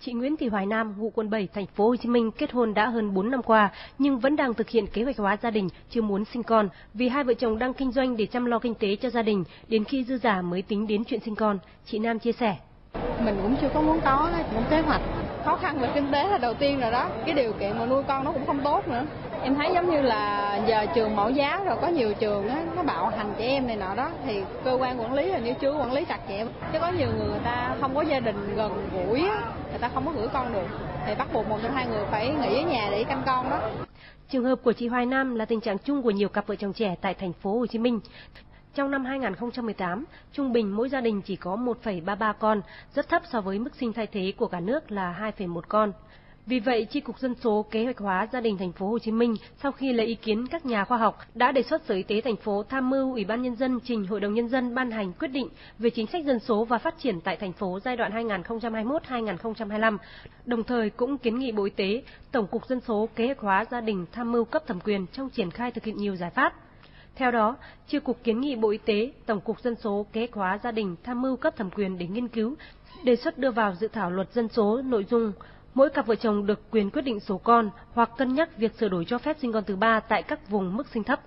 Chị 0.00 0.12
Nguyễn 0.12 0.36
Thị 0.36 0.48
Hoài 0.48 0.66
Nam, 0.66 0.94
ngụ 0.98 1.10
quận 1.10 1.30
7, 1.30 1.48
thành 1.54 1.66
phố 1.66 1.88
Hồ 1.88 1.96
Chí 1.96 2.08
Minh 2.08 2.30
kết 2.30 2.52
hôn 2.52 2.74
đã 2.74 2.88
hơn 2.88 3.14
4 3.14 3.30
năm 3.30 3.42
qua 3.42 3.72
nhưng 3.98 4.18
vẫn 4.18 4.36
đang 4.36 4.54
thực 4.54 4.68
hiện 4.68 4.86
kế 4.86 5.02
hoạch 5.02 5.18
hóa 5.18 5.36
gia 5.42 5.50
đình, 5.50 5.68
chưa 5.90 6.02
muốn 6.02 6.24
sinh 6.24 6.42
con 6.42 6.68
vì 6.94 7.08
hai 7.08 7.24
vợ 7.24 7.34
chồng 7.34 7.58
đang 7.58 7.74
kinh 7.74 7.92
doanh 7.92 8.16
để 8.16 8.26
chăm 8.26 8.44
lo 8.44 8.58
kinh 8.58 8.74
tế 8.74 8.96
cho 8.96 9.10
gia 9.10 9.22
đình, 9.22 9.44
đến 9.68 9.84
khi 9.84 10.04
dư 10.04 10.18
giả 10.18 10.42
mới 10.42 10.62
tính 10.62 10.86
đến 10.86 11.04
chuyện 11.04 11.20
sinh 11.24 11.34
con. 11.34 11.58
Chị 11.86 11.98
Nam 11.98 12.18
chia 12.18 12.32
sẻ: 12.32 12.56
mình 13.24 13.38
cũng 13.42 13.56
chưa 13.60 13.68
có 13.74 13.80
muốn 13.80 14.00
có, 14.04 14.30
những 14.52 14.64
kế 14.70 14.80
hoạch. 14.80 15.00
Khó 15.44 15.56
khăn 15.56 15.78
về 15.78 15.88
kinh 15.94 16.12
tế 16.12 16.28
là 16.28 16.38
đầu 16.38 16.54
tiên 16.54 16.80
rồi 16.80 16.90
đó, 16.90 17.08
cái 17.26 17.34
điều 17.34 17.52
kiện 17.52 17.78
mà 17.78 17.86
nuôi 17.86 18.02
con 18.02 18.24
nó 18.24 18.32
cũng 18.32 18.46
không 18.46 18.60
tốt 18.64 18.88
nữa. 18.88 19.02
Em 19.42 19.54
thấy 19.54 19.70
giống 19.74 19.90
như 19.90 20.02
là 20.02 20.56
giờ 20.66 20.86
trường 20.94 21.16
mẫu 21.16 21.30
giáo 21.30 21.64
rồi 21.64 21.76
có 21.80 21.88
nhiều 21.88 22.14
trường 22.14 22.48
á, 22.48 22.62
nó 22.76 22.82
bạo 22.82 23.06
hành 23.06 23.32
trẻ 23.38 23.46
em 23.46 23.66
này 23.66 23.76
nọ 23.76 23.94
đó 23.94 24.10
thì 24.26 24.42
cơ 24.64 24.76
quan 24.80 25.00
quản 25.00 25.12
lý 25.12 25.24
là 25.26 25.38
như 25.38 25.52
chưa 25.60 25.72
quản 25.72 25.92
lý 25.92 26.04
chặt 26.04 26.18
chẽ. 26.28 26.46
Chứ 26.72 26.78
có 26.80 26.88
nhiều 26.98 27.08
người, 27.18 27.28
người 27.28 27.40
ta 27.44 27.76
không 27.80 27.94
có 27.94 28.02
gia 28.02 28.20
đình 28.20 28.54
gần 28.56 28.88
gũi 28.92 29.20
á, 29.20 29.40
người 29.70 29.78
ta 29.80 29.90
không 29.94 30.06
có 30.06 30.12
gửi 30.12 30.28
con 30.28 30.52
được 30.52 30.66
thì 31.06 31.14
bắt 31.14 31.28
buộc 31.32 31.48
một 31.48 31.58
trong 31.62 31.74
hai 31.74 31.86
người 31.86 32.04
phải 32.10 32.28
nghỉ 32.28 32.62
ở 32.62 32.68
nhà 32.68 32.88
để 32.90 33.04
canh 33.04 33.22
con 33.26 33.50
đó. 33.50 33.60
Trường 34.30 34.44
hợp 34.44 34.58
của 34.62 34.72
chị 34.72 34.88
Hoài 34.88 35.06
Nam 35.06 35.34
là 35.34 35.44
tình 35.44 35.60
trạng 35.60 35.78
chung 35.78 36.02
của 36.02 36.10
nhiều 36.10 36.28
cặp 36.28 36.46
vợ 36.46 36.54
chồng 36.56 36.72
trẻ 36.72 36.94
tại 37.00 37.14
thành 37.14 37.32
phố 37.32 37.58
Hồ 37.58 37.66
Chí 37.66 37.78
Minh. 37.78 38.00
Trong 38.74 38.90
năm 38.90 39.04
2018, 39.04 40.04
trung 40.32 40.52
bình 40.52 40.76
mỗi 40.76 40.88
gia 40.88 41.00
đình 41.00 41.22
chỉ 41.22 41.36
có 41.36 41.56
1,33 41.56 42.34
con, 42.34 42.62
rất 42.94 43.08
thấp 43.08 43.22
so 43.32 43.40
với 43.40 43.58
mức 43.58 43.74
sinh 43.74 43.92
thay 43.92 44.06
thế 44.06 44.32
của 44.36 44.46
cả 44.46 44.60
nước 44.60 44.90
là 44.90 45.32
2,1 45.38 45.60
con. 45.68 45.92
Vì 46.46 46.60
vậy, 46.60 46.84
Chi 46.90 47.00
cục 47.00 47.18
Dân 47.18 47.34
số 47.34 47.66
Kế 47.70 47.84
hoạch 47.84 47.98
hóa 47.98 48.28
gia 48.32 48.40
đình 48.40 48.58
thành 48.58 48.72
phố 48.72 48.88
Hồ 48.88 48.98
Chí 48.98 49.10
Minh 49.10 49.36
sau 49.62 49.72
khi 49.72 49.92
lấy 49.92 50.06
ý 50.06 50.14
kiến 50.14 50.46
các 50.46 50.66
nhà 50.66 50.84
khoa 50.84 50.98
học 50.98 51.18
đã 51.34 51.52
đề 51.52 51.62
xuất 51.62 51.82
Sở 51.84 51.94
Y 51.94 52.02
tế 52.02 52.20
thành 52.20 52.36
phố 52.36 52.62
tham 52.62 52.90
mưu 52.90 53.12
Ủy 53.12 53.24
ban 53.24 53.42
nhân 53.42 53.56
dân 53.56 53.80
trình 53.84 54.06
Hội 54.06 54.20
đồng 54.20 54.34
nhân 54.34 54.48
dân 54.48 54.74
ban 54.74 54.90
hành 54.90 55.12
quyết 55.12 55.28
định 55.28 55.48
về 55.78 55.90
chính 55.90 56.06
sách 56.06 56.24
dân 56.24 56.38
số 56.38 56.64
và 56.64 56.78
phát 56.78 56.94
triển 56.98 57.20
tại 57.20 57.36
thành 57.36 57.52
phố 57.52 57.78
giai 57.84 57.96
đoạn 57.96 58.28
2021-2025. 58.28 59.98
Đồng 60.44 60.64
thời 60.64 60.90
cũng 60.90 61.18
kiến 61.18 61.38
nghị 61.38 61.52
Bộ 61.52 61.64
Y 61.64 61.70
tế, 61.70 62.02
Tổng 62.32 62.46
cục 62.46 62.66
Dân 62.66 62.80
số 62.80 63.08
Kế 63.16 63.26
hoạch 63.26 63.38
hóa 63.38 63.64
gia 63.70 63.80
đình 63.80 64.06
tham 64.12 64.32
mưu 64.32 64.44
cấp 64.44 64.62
thẩm 64.66 64.80
quyền 64.80 65.06
trong 65.06 65.30
triển 65.30 65.50
khai 65.50 65.70
thực 65.70 65.84
hiện 65.84 65.96
nhiều 65.96 66.16
giải 66.16 66.30
pháp. 66.30 66.54
Theo 67.16 67.30
đó, 67.30 67.56
Chi 67.88 67.98
cục 67.98 68.24
kiến 68.24 68.40
nghị 68.40 68.56
Bộ 68.56 68.70
Y 68.70 68.78
tế, 68.78 69.10
Tổng 69.26 69.40
cục 69.40 69.60
Dân 69.60 69.74
số 69.74 70.06
Kế 70.12 70.20
hoạch 70.20 70.32
hóa 70.32 70.58
gia 70.62 70.70
đình 70.72 70.96
tham 71.02 71.22
mưu 71.22 71.36
cấp 71.36 71.56
thẩm 71.56 71.70
quyền 71.70 71.98
để 71.98 72.06
nghiên 72.06 72.28
cứu, 72.28 72.54
đề 73.04 73.16
xuất 73.16 73.38
đưa 73.38 73.50
vào 73.50 73.74
dự 73.74 73.88
thảo 73.88 74.10
luật 74.10 74.32
dân 74.32 74.48
số 74.48 74.82
nội 74.82 75.06
dung 75.10 75.32
mỗi 75.74 75.90
cặp 75.90 76.06
vợ 76.06 76.14
chồng 76.14 76.46
được 76.46 76.70
quyền 76.70 76.90
quyết 76.90 77.02
định 77.02 77.20
số 77.20 77.38
con 77.38 77.70
hoặc 77.92 78.10
cân 78.18 78.34
nhắc 78.34 78.56
việc 78.56 78.74
sửa 78.74 78.88
đổi 78.88 79.04
cho 79.04 79.18
phép 79.18 79.36
sinh 79.40 79.52
con 79.52 79.64
thứ 79.64 79.76
ba 79.76 80.00
tại 80.00 80.22
các 80.22 80.48
vùng 80.48 80.76
mức 80.76 80.88
sinh 80.88 81.04
thấp. 81.04 81.20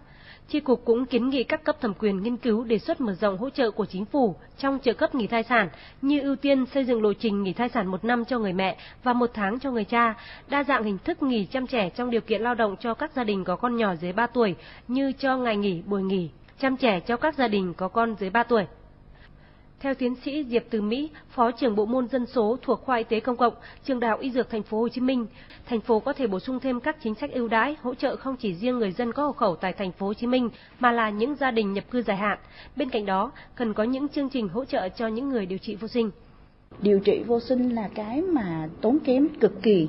Chi 0.50 0.60
cục 0.60 0.86
cũng 0.86 1.06
kiến 1.06 1.30
nghị 1.30 1.44
các 1.44 1.64
cấp 1.64 1.82
thẩm 1.82 1.94
quyền 1.94 2.24
nghiên 2.24 2.38
cứu 2.38 2.64
đề 2.64 2.80
xuất 2.80 3.02
mở 3.02 3.14
rộng 3.14 3.38
hỗ 3.38 3.50
trợ 3.50 3.72
của 3.72 3.86
chính 3.86 4.06
phủ 4.06 4.36
trong 4.58 4.80
trợ 4.84 4.94
cấp 4.94 5.16
nghỉ 5.16 5.28
thai 5.28 5.44
sản 5.44 5.70
như 6.02 6.22
ưu 6.22 6.36
tiên 6.36 6.66
xây 6.66 6.84
dựng 6.84 7.02
lộ 7.02 7.14
trình 7.14 7.44
nghỉ 7.44 7.54
thai 7.54 7.70
sản 7.70 7.88
một 7.88 8.06
năm 8.06 8.26
cho 8.26 8.40
người 8.40 8.54
mẹ 8.54 8.78
và 9.04 9.14
một 9.14 9.32
tháng 9.34 9.60
cho 9.60 9.72
người 9.72 9.84
cha, 9.84 10.14
đa 10.50 10.64
dạng 10.64 10.84
hình 10.84 10.98
thức 11.04 11.24
nghỉ 11.24 11.46
chăm 11.46 11.68
trẻ 11.68 11.90
trong 11.90 12.10
điều 12.10 12.22
kiện 12.22 12.42
lao 12.42 12.56
động 12.56 12.76
cho 12.80 12.94
các 12.94 13.12
gia 13.16 13.24
đình 13.24 13.44
có 13.44 13.56
con 13.56 13.76
nhỏ 13.76 13.96
dưới 13.96 14.14
3 14.14 14.28
tuổi 14.28 14.56
như 14.88 15.12
cho 15.12 15.38
ngày 15.38 15.58
nghỉ, 15.58 15.82
buổi 15.86 16.04
nghỉ, 16.04 16.30
chăm 16.60 16.78
trẻ 16.78 17.00
cho 17.00 17.18
các 17.18 17.36
gia 17.36 17.48
đình 17.48 17.74
có 17.74 17.88
con 17.88 18.16
dưới 18.20 18.30
3 18.30 18.44
tuổi. 18.44 18.66
Theo 19.80 19.94
tiến 19.94 20.16
sĩ 20.16 20.44
Diệp 20.44 20.64
Từ 20.70 20.82
Mỹ, 20.82 21.10
Phó 21.30 21.52
trưởng 21.52 21.76
bộ 21.76 21.86
môn 21.86 22.08
dân 22.08 22.26
số 22.26 22.58
thuộc 22.62 22.82
khoa 22.82 22.98
y 22.98 23.04
tế 23.04 23.20
công 23.20 23.38
cộng, 23.38 23.54
trường 23.84 24.00
Đại 24.00 24.10
học 24.10 24.20
Y 24.20 24.32
Dược 24.32 24.50
thành 24.50 24.64
phố 24.64 24.80
Hồ 24.80 24.90
Chí 24.90 25.02
Minh, 25.02 25.26
thành 25.66 25.82
phố 25.82 26.00
có 26.00 26.14
thể 26.14 26.28
bổ 26.28 26.40
sung 26.40 26.60
thêm 26.60 26.80
các 26.80 26.98
chính 27.04 27.16
sách 27.16 27.32
ưu 27.32 27.48
đãi 27.48 27.76
hỗ 27.82 27.96
trợ 27.96 28.16
không 28.16 28.36
chỉ 28.36 28.54
riêng 28.56 28.80
người 28.80 28.92
dân 28.92 29.14
có 29.14 29.26
hộ 29.26 29.32
khẩu 29.32 29.56
tại 29.56 29.74
thành 29.74 29.92
phố 29.92 30.06
Hồ 30.06 30.14
Chí 30.14 30.28
Minh 30.28 30.50
mà 30.80 30.92
là 30.92 31.10
những 31.10 31.36
gia 31.36 31.52
đình 31.52 31.74
nhập 31.74 31.84
cư 31.92 32.02
dài 32.02 32.18
hạn. 32.18 32.38
Bên 32.76 32.90
cạnh 32.90 33.06
đó, 33.06 33.32
cần 33.56 33.74
có 33.74 33.84
những 33.84 34.08
chương 34.08 34.30
trình 34.30 34.50
hỗ 34.50 34.66
trợ 34.66 34.90
cho 34.90 35.08
những 35.08 35.30
người 35.30 35.46
điều 35.46 35.58
trị 35.58 35.76
vô 35.76 35.88
sinh. 35.88 36.12
Điều 36.82 37.00
trị 37.00 37.24
vô 37.28 37.40
sinh 37.40 37.70
là 37.70 37.90
cái 37.96 38.22
mà 38.22 38.70
tốn 38.82 38.98
kém 39.00 39.28
cực 39.40 39.62
kỳ 39.62 39.88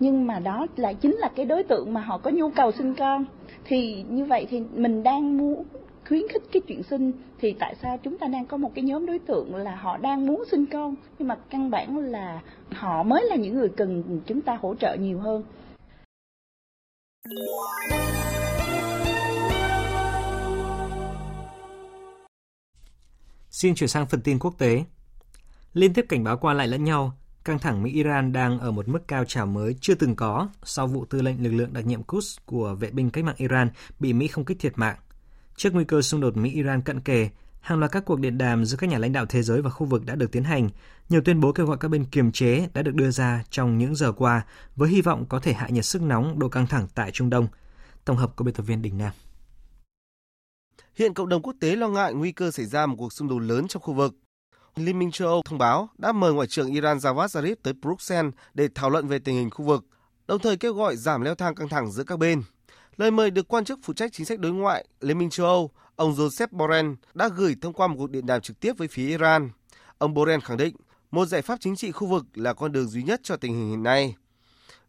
nhưng 0.00 0.26
mà 0.26 0.38
đó 0.38 0.66
lại 0.76 0.94
chính 0.94 1.16
là 1.16 1.30
cái 1.36 1.46
đối 1.46 1.62
tượng 1.62 1.94
mà 1.94 2.00
họ 2.00 2.18
có 2.18 2.30
nhu 2.30 2.50
cầu 2.50 2.72
sinh 2.72 2.94
con 2.94 3.24
thì 3.64 4.04
như 4.08 4.24
vậy 4.24 4.46
thì 4.50 4.62
mình 4.74 5.02
đang 5.02 5.38
muốn 5.38 5.64
khuyến 6.10 6.28
khích 6.28 6.42
cái 6.52 6.62
chuyện 6.68 6.82
sinh 6.82 7.12
thì 7.38 7.54
tại 7.58 7.74
sao 7.82 7.98
chúng 8.02 8.18
ta 8.18 8.26
đang 8.26 8.46
có 8.46 8.56
một 8.56 8.72
cái 8.74 8.84
nhóm 8.84 9.06
đối 9.06 9.18
tượng 9.18 9.56
là 9.56 9.76
họ 9.76 9.96
đang 9.96 10.26
muốn 10.26 10.44
sinh 10.50 10.66
con 10.66 10.94
nhưng 11.18 11.28
mà 11.28 11.36
căn 11.50 11.70
bản 11.70 11.98
là 11.98 12.42
họ 12.72 13.02
mới 13.02 13.24
là 13.28 13.36
những 13.36 13.54
người 13.54 13.68
cần 13.68 14.20
chúng 14.26 14.40
ta 14.40 14.58
hỗ 14.62 14.74
trợ 14.74 14.94
nhiều 14.94 15.18
hơn 15.18 15.42
Xin 23.50 23.74
chuyển 23.74 23.88
sang 23.88 24.06
phần 24.06 24.20
tin 24.20 24.38
quốc 24.38 24.54
tế. 24.58 24.84
Liên 25.72 25.94
tiếp 25.94 26.06
cảnh 26.08 26.24
báo 26.24 26.36
qua 26.36 26.54
lại 26.54 26.68
lẫn 26.68 26.84
nhau, 26.84 27.12
căng 27.44 27.58
thẳng 27.58 27.82
Mỹ-Iran 27.82 28.32
đang 28.32 28.58
ở 28.58 28.70
một 28.70 28.88
mức 28.88 29.08
cao 29.08 29.24
trào 29.24 29.46
mới 29.46 29.76
chưa 29.80 29.94
từng 29.94 30.16
có 30.16 30.48
sau 30.62 30.86
vụ 30.86 31.04
tư 31.04 31.22
lệnh 31.22 31.42
lực 31.42 31.52
lượng 31.52 31.72
đặc 31.72 31.86
nhiệm 31.86 32.02
Quds 32.02 32.38
của 32.46 32.74
vệ 32.80 32.90
binh 32.90 33.10
cách 33.10 33.24
mạng 33.24 33.34
Iran 33.38 33.68
bị 33.98 34.12
Mỹ 34.12 34.26
không 34.26 34.44
kích 34.44 34.58
thiệt 34.60 34.72
mạng. 34.76 34.96
Trước 35.60 35.74
nguy 35.74 35.84
cơ 35.84 36.02
xung 36.02 36.20
đột 36.20 36.36
Mỹ-Iran 36.36 36.82
cận 36.82 37.00
kề, 37.00 37.28
hàng 37.60 37.78
loạt 37.78 37.92
các 37.92 38.04
cuộc 38.04 38.20
điện 38.20 38.38
đàm 38.38 38.64
giữa 38.64 38.76
các 38.76 38.90
nhà 38.90 38.98
lãnh 38.98 39.12
đạo 39.12 39.26
thế 39.26 39.42
giới 39.42 39.62
và 39.62 39.70
khu 39.70 39.86
vực 39.86 40.06
đã 40.06 40.14
được 40.14 40.32
tiến 40.32 40.44
hành. 40.44 40.68
Nhiều 41.08 41.20
tuyên 41.24 41.40
bố 41.40 41.52
kêu 41.52 41.66
gọi 41.66 41.76
các 41.80 41.88
bên 41.88 42.04
kiềm 42.04 42.32
chế 42.32 42.68
đã 42.74 42.82
được 42.82 42.94
đưa 42.94 43.10
ra 43.10 43.44
trong 43.50 43.78
những 43.78 43.94
giờ 43.94 44.12
qua 44.12 44.42
với 44.76 44.90
hy 44.90 45.02
vọng 45.02 45.26
có 45.28 45.40
thể 45.40 45.52
hạ 45.52 45.68
nhiệt 45.68 45.84
sức 45.84 46.02
nóng 46.02 46.38
độ 46.38 46.48
căng 46.48 46.66
thẳng 46.66 46.86
tại 46.94 47.10
Trung 47.10 47.30
Đông. 47.30 47.48
Tổng 48.04 48.16
hợp 48.16 48.36
của 48.36 48.44
biên 48.44 48.54
tập 48.54 48.62
viên 48.62 48.82
Đình 48.82 48.98
Nam. 48.98 49.12
Hiện 50.94 51.14
cộng 51.14 51.28
đồng 51.28 51.42
quốc 51.42 51.56
tế 51.60 51.76
lo 51.76 51.88
ngại 51.88 52.14
nguy 52.14 52.32
cơ 52.32 52.50
xảy 52.50 52.66
ra 52.66 52.86
một 52.86 52.96
cuộc 52.98 53.12
xung 53.12 53.28
đột 53.28 53.38
lớn 53.38 53.68
trong 53.68 53.82
khu 53.82 53.94
vực. 53.94 54.14
Liên 54.76 54.98
minh 54.98 55.10
châu 55.10 55.28
Âu 55.28 55.42
thông 55.44 55.58
báo 55.58 55.88
đã 55.98 56.12
mời 56.12 56.32
Ngoại 56.32 56.48
trưởng 56.48 56.70
Iran 56.70 56.98
Javad 56.98 57.26
Zarif 57.26 57.54
tới 57.62 57.72
Bruxelles 57.72 58.34
để 58.54 58.68
thảo 58.74 58.90
luận 58.90 59.08
về 59.08 59.18
tình 59.18 59.34
hình 59.34 59.50
khu 59.50 59.64
vực, 59.64 59.86
đồng 60.26 60.38
thời 60.38 60.56
kêu 60.56 60.74
gọi 60.74 60.96
giảm 60.96 61.22
leo 61.22 61.34
thang 61.34 61.54
căng 61.54 61.68
thẳng 61.68 61.92
giữa 61.92 62.04
các 62.04 62.18
bên. 62.18 62.42
Lời 63.00 63.10
mời 63.10 63.30
được 63.30 63.48
quan 63.48 63.64
chức 63.64 63.78
phụ 63.82 63.92
trách 63.92 64.12
chính 64.12 64.26
sách 64.26 64.38
đối 64.38 64.52
ngoại 64.52 64.84
Liên 65.00 65.18
minh 65.18 65.30
châu 65.30 65.46
Âu, 65.46 65.70
ông 65.96 66.14
Joseph 66.14 66.46
Borrell 66.50 66.92
đã 67.14 67.28
gửi 67.36 67.56
thông 67.60 67.72
qua 67.72 67.86
một 67.86 67.94
cuộc 67.98 68.10
điện 68.10 68.26
đàm 68.26 68.40
trực 68.40 68.60
tiếp 68.60 68.72
với 68.78 68.88
phía 68.88 69.08
Iran. 69.08 69.50
Ông 69.98 70.14
Borrell 70.14 70.40
khẳng 70.44 70.56
định 70.56 70.76
một 71.10 71.26
giải 71.26 71.42
pháp 71.42 71.60
chính 71.60 71.76
trị 71.76 71.92
khu 71.92 72.06
vực 72.06 72.24
là 72.34 72.52
con 72.52 72.72
đường 72.72 72.88
duy 72.88 73.02
nhất 73.02 73.20
cho 73.22 73.36
tình 73.36 73.52
hình 73.52 73.70
hiện 73.70 73.82
nay. 73.82 74.14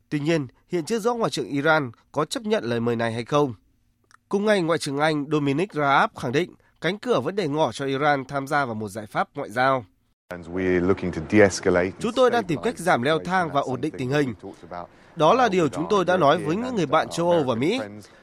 Tuy 0.10 0.20
nhiên, 0.20 0.48
hiện 0.70 0.86
chưa 0.86 1.00
rõ 1.00 1.14
Ngoại 1.14 1.32
trưởng 1.32 1.48
Iran 1.48 1.92
có 2.12 2.26
chấp 2.26 2.44
nhận 2.44 2.64
lời 2.64 2.80
mời 2.80 2.96
này 2.96 3.14
hay 3.14 3.26
không. 3.26 3.54
Cùng 4.30 4.46
ngày, 4.46 4.62
Ngoại 4.62 4.80
trưởng 4.80 4.98
Anh 4.98 5.26
Dominic 5.32 5.74
Raab 5.74 6.10
khẳng 6.18 6.32
định 6.32 6.54
cánh 6.82 7.00
cửa 7.00 7.20
vẫn 7.20 7.36
để 7.36 7.48
ngỏ 7.48 7.72
cho 7.72 7.86
Iran 7.86 8.26
tham 8.26 8.48
gia 8.48 8.66
vào 8.66 8.76
một 8.76 8.90
giải 8.90 9.06
pháp 9.06 9.30
ngoại 9.36 9.50
giao. 9.50 9.86
Chúng 12.00 12.14
tôi 12.16 12.32
đang 12.32 12.44
tìm 12.44 12.60
cách 12.64 12.78
giảm 12.78 13.02
leo 13.02 13.20
thang 13.20 13.50
và 13.54 13.62
ổn 13.62 13.82
định 13.82 13.94
tình 13.98 14.10
hình. 14.10 14.34
Đó 15.16 15.34
là 15.34 15.50
điều 15.50 15.68
chúng 15.68 15.86
tôi 15.90 16.06
đã 16.06 16.18
nói 16.18 16.38
với 16.38 16.56
những 16.56 16.76
người 16.76 16.86
bạn 16.86 17.10
châu 17.10 17.32
Âu 17.32 17.44
và 17.44 17.56
Mỹ. 17.56 17.80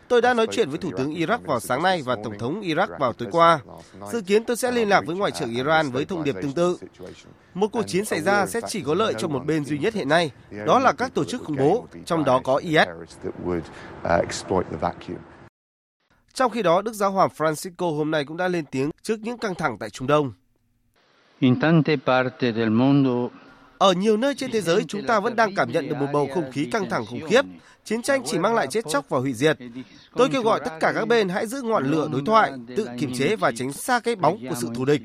Tôi 0.08 0.22
đã 0.22 0.34
nói 0.34 0.46
chuyện 0.50 0.68
với 0.68 0.78
Thủ 0.78 0.90
tướng 0.96 1.14
Iraq 1.14 1.38
vào 1.44 1.60
sáng 1.60 1.82
nay 1.82 2.02
và 2.04 2.16
Tổng 2.24 2.38
thống 2.38 2.60
Iraq 2.60 2.98
vào 2.98 3.12
tối 3.12 3.28
qua. 3.32 3.60
Dự 4.12 4.20
kiến 4.20 4.44
tôi 4.44 4.56
sẽ 4.56 4.72
liên 4.72 4.88
lạc 4.88 5.02
với 5.06 5.16
Ngoại 5.16 5.30
trưởng 5.30 5.54
Iran 5.54 5.90
với 5.90 6.04
thông 6.04 6.24
điệp 6.24 6.34
tương 6.42 6.52
tự. 6.52 6.78
Một 7.54 7.68
cuộc 7.72 7.82
chiến 7.82 8.04
xảy 8.04 8.20
ra 8.20 8.46
sẽ 8.46 8.60
chỉ 8.68 8.82
có 8.82 8.94
lợi 8.94 9.14
cho 9.18 9.28
một 9.28 9.46
bên 9.46 9.64
duy 9.64 9.78
nhất 9.78 9.94
hiện 9.94 10.08
nay, 10.08 10.30
đó 10.66 10.78
là 10.78 10.92
các 10.92 11.14
tổ 11.14 11.24
chức 11.24 11.44
khủng 11.44 11.56
bố, 11.56 11.86
trong 12.06 12.24
đó 12.24 12.40
có 12.44 12.56
IS. 12.56 12.88
Trong 16.34 16.50
khi 16.50 16.62
đó, 16.62 16.82
Đức 16.82 16.92
Giáo 16.92 17.10
hoàng 17.10 17.30
Francisco 17.36 17.96
hôm 17.96 18.10
nay 18.10 18.24
cũng 18.24 18.36
đã 18.36 18.48
lên 18.48 18.64
tiếng 18.70 18.90
trước 19.02 19.20
những 19.20 19.38
căng 19.38 19.54
thẳng 19.54 19.76
tại 19.78 19.90
Trung 19.90 20.06
Đông. 20.06 20.32
Ở 23.78 23.92
nhiều 23.92 24.16
nơi 24.16 24.34
trên 24.34 24.50
thế 24.50 24.60
giới, 24.60 24.84
chúng 24.88 25.06
ta 25.06 25.20
vẫn 25.20 25.36
đang 25.36 25.54
cảm 25.54 25.72
nhận 25.72 25.88
được 25.88 25.96
một 25.96 26.06
bầu 26.12 26.28
không 26.34 26.52
khí 26.52 26.68
căng 26.72 26.90
thẳng 26.90 27.06
khủng 27.06 27.28
khiếp. 27.28 27.42
Chiến 27.84 28.02
tranh 28.02 28.22
chỉ 28.26 28.38
mang 28.38 28.54
lại 28.54 28.66
chết 28.66 28.84
chóc 28.88 29.08
và 29.08 29.18
hủy 29.18 29.32
diệt. 29.32 29.58
Tôi 30.16 30.28
kêu 30.32 30.42
gọi 30.42 30.60
tất 30.64 30.72
cả 30.80 30.92
các 30.94 31.08
bên 31.08 31.28
hãy 31.28 31.46
giữ 31.46 31.62
ngọn 31.62 31.90
lửa 31.90 32.08
đối 32.12 32.22
thoại, 32.26 32.52
tự 32.76 32.88
kiềm 32.98 33.14
chế 33.14 33.36
và 33.36 33.52
tránh 33.52 33.72
xa 33.72 34.00
cái 34.00 34.16
bóng 34.16 34.48
của 34.48 34.54
sự 34.60 34.68
thù 34.74 34.84
địch. 34.84 35.02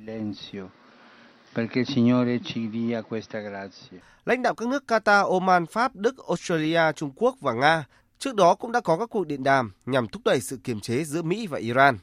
Lãnh 4.26 4.42
đạo 4.42 4.56
các 4.56 4.68
nước 4.68 4.84
Qatar, 4.88 5.32
Oman, 5.32 5.66
Pháp, 5.66 5.96
Đức, 5.96 6.28
Australia, 6.28 6.92
Trung 6.96 7.12
Quốc 7.16 7.36
và 7.42 7.54
Nga 7.54 7.86
trước 8.20 8.36
đó 8.36 8.56
cũng 8.56 8.72
đã 8.72 8.80
có 8.80 8.98
các 8.98 9.10
cuộc 9.10 9.28
điện 9.28 9.44
đàm 9.44 9.72
nhằm 9.86 10.08
thúc 10.08 10.22
đẩy 10.26 10.40
sự 10.40 10.58
kiềm 10.64 10.80
chế 10.80 11.04
giữa 11.04 11.22
Mỹ 11.22 11.48
và 11.48 11.60
Iran. 11.60 11.98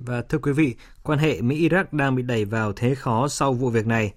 Và 0.00 0.22
thưa 0.22 0.38
quý 0.38 0.52
vị, 0.52 0.74
quan 1.02 1.18
hệ 1.18 1.40
Mỹ-Iraq 1.40 1.84
đang 1.92 2.14
bị 2.14 2.22
đẩy 2.22 2.44
vào 2.44 2.72
thế 2.72 2.94
khó 2.94 3.28
sau 3.28 3.52
vụ 3.52 3.70
việc 3.70 3.86
này. 3.86 4.12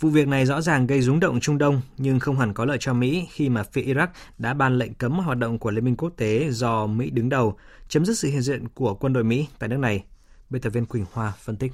Vụ 0.00 0.08
việc 0.08 0.28
này 0.28 0.46
rõ 0.46 0.60
ràng 0.60 0.86
gây 0.86 1.00
rúng 1.00 1.20
động 1.20 1.40
Trung 1.40 1.58
Đông 1.58 1.80
nhưng 1.98 2.20
không 2.20 2.38
hẳn 2.38 2.54
có 2.54 2.64
lợi 2.64 2.76
cho 2.80 2.94
Mỹ 2.94 3.28
khi 3.30 3.48
mà 3.48 3.62
phía 3.62 3.82
Iraq 3.82 4.06
đã 4.38 4.54
ban 4.54 4.78
lệnh 4.78 4.94
cấm 4.94 5.12
hoạt 5.12 5.38
động 5.38 5.58
của 5.58 5.70
Liên 5.70 5.84
minh 5.84 5.96
quốc 5.96 6.12
tế 6.16 6.50
do 6.50 6.86
Mỹ 6.86 7.10
đứng 7.10 7.28
đầu, 7.28 7.56
chấm 7.88 8.04
dứt 8.04 8.18
sự 8.18 8.28
hiện 8.28 8.42
diện 8.42 8.68
của 8.68 8.94
quân 8.94 9.12
đội 9.12 9.24
Mỹ 9.24 9.48
tại 9.58 9.68
nước 9.68 9.76
này. 9.76 10.04
Biên 10.50 10.62
tập 10.62 10.70
viên 10.70 10.86
Quỳnh 10.86 11.04
Hoa 11.12 11.32
phân 11.38 11.56
tích. 11.56 11.72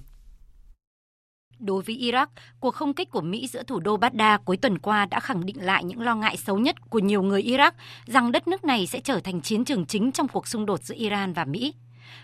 Đối 1.58 1.82
với 1.82 1.96
Iraq, 1.96 2.26
cuộc 2.60 2.74
không 2.74 2.94
kích 2.94 3.10
của 3.10 3.20
Mỹ 3.20 3.48
giữa 3.48 3.62
thủ 3.62 3.80
đô 3.80 3.96
Baghdad 3.96 4.40
cuối 4.44 4.56
tuần 4.56 4.78
qua 4.78 5.06
đã 5.06 5.20
khẳng 5.20 5.46
định 5.46 5.64
lại 5.64 5.84
những 5.84 6.00
lo 6.00 6.14
ngại 6.14 6.36
xấu 6.36 6.58
nhất 6.58 6.90
của 6.90 6.98
nhiều 6.98 7.22
người 7.22 7.42
Iraq 7.42 7.72
rằng 8.06 8.32
đất 8.32 8.48
nước 8.48 8.64
này 8.64 8.86
sẽ 8.86 9.00
trở 9.00 9.20
thành 9.20 9.40
chiến 9.40 9.64
trường 9.64 9.86
chính 9.86 10.12
trong 10.12 10.28
cuộc 10.28 10.48
xung 10.48 10.66
đột 10.66 10.82
giữa 10.82 10.94
Iran 10.94 11.32
và 11.32 11.44
Mỹ. 11.44 11.74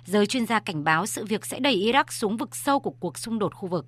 Giới 0.04 0.26
chuyên 0.26 0.46
gia 0.46 0.60
cảnh 0.60 0.84
báo 0.84 1.06
sự 1.06 1.24
việc 1.24 1.46
sẽ 1.46 1.60
đẩy 1.60 1.76
Iraq 1.76 2.04
xuống 2.08 2.36
vực 2.36 2.56
sâu 2.56 2.80
của 2.80 2.90
cuộc 2.90 3.18
xung 3.18 3.38
đột 3.38 3.54
khu 3.54 3.68
vực. 3.68 3.86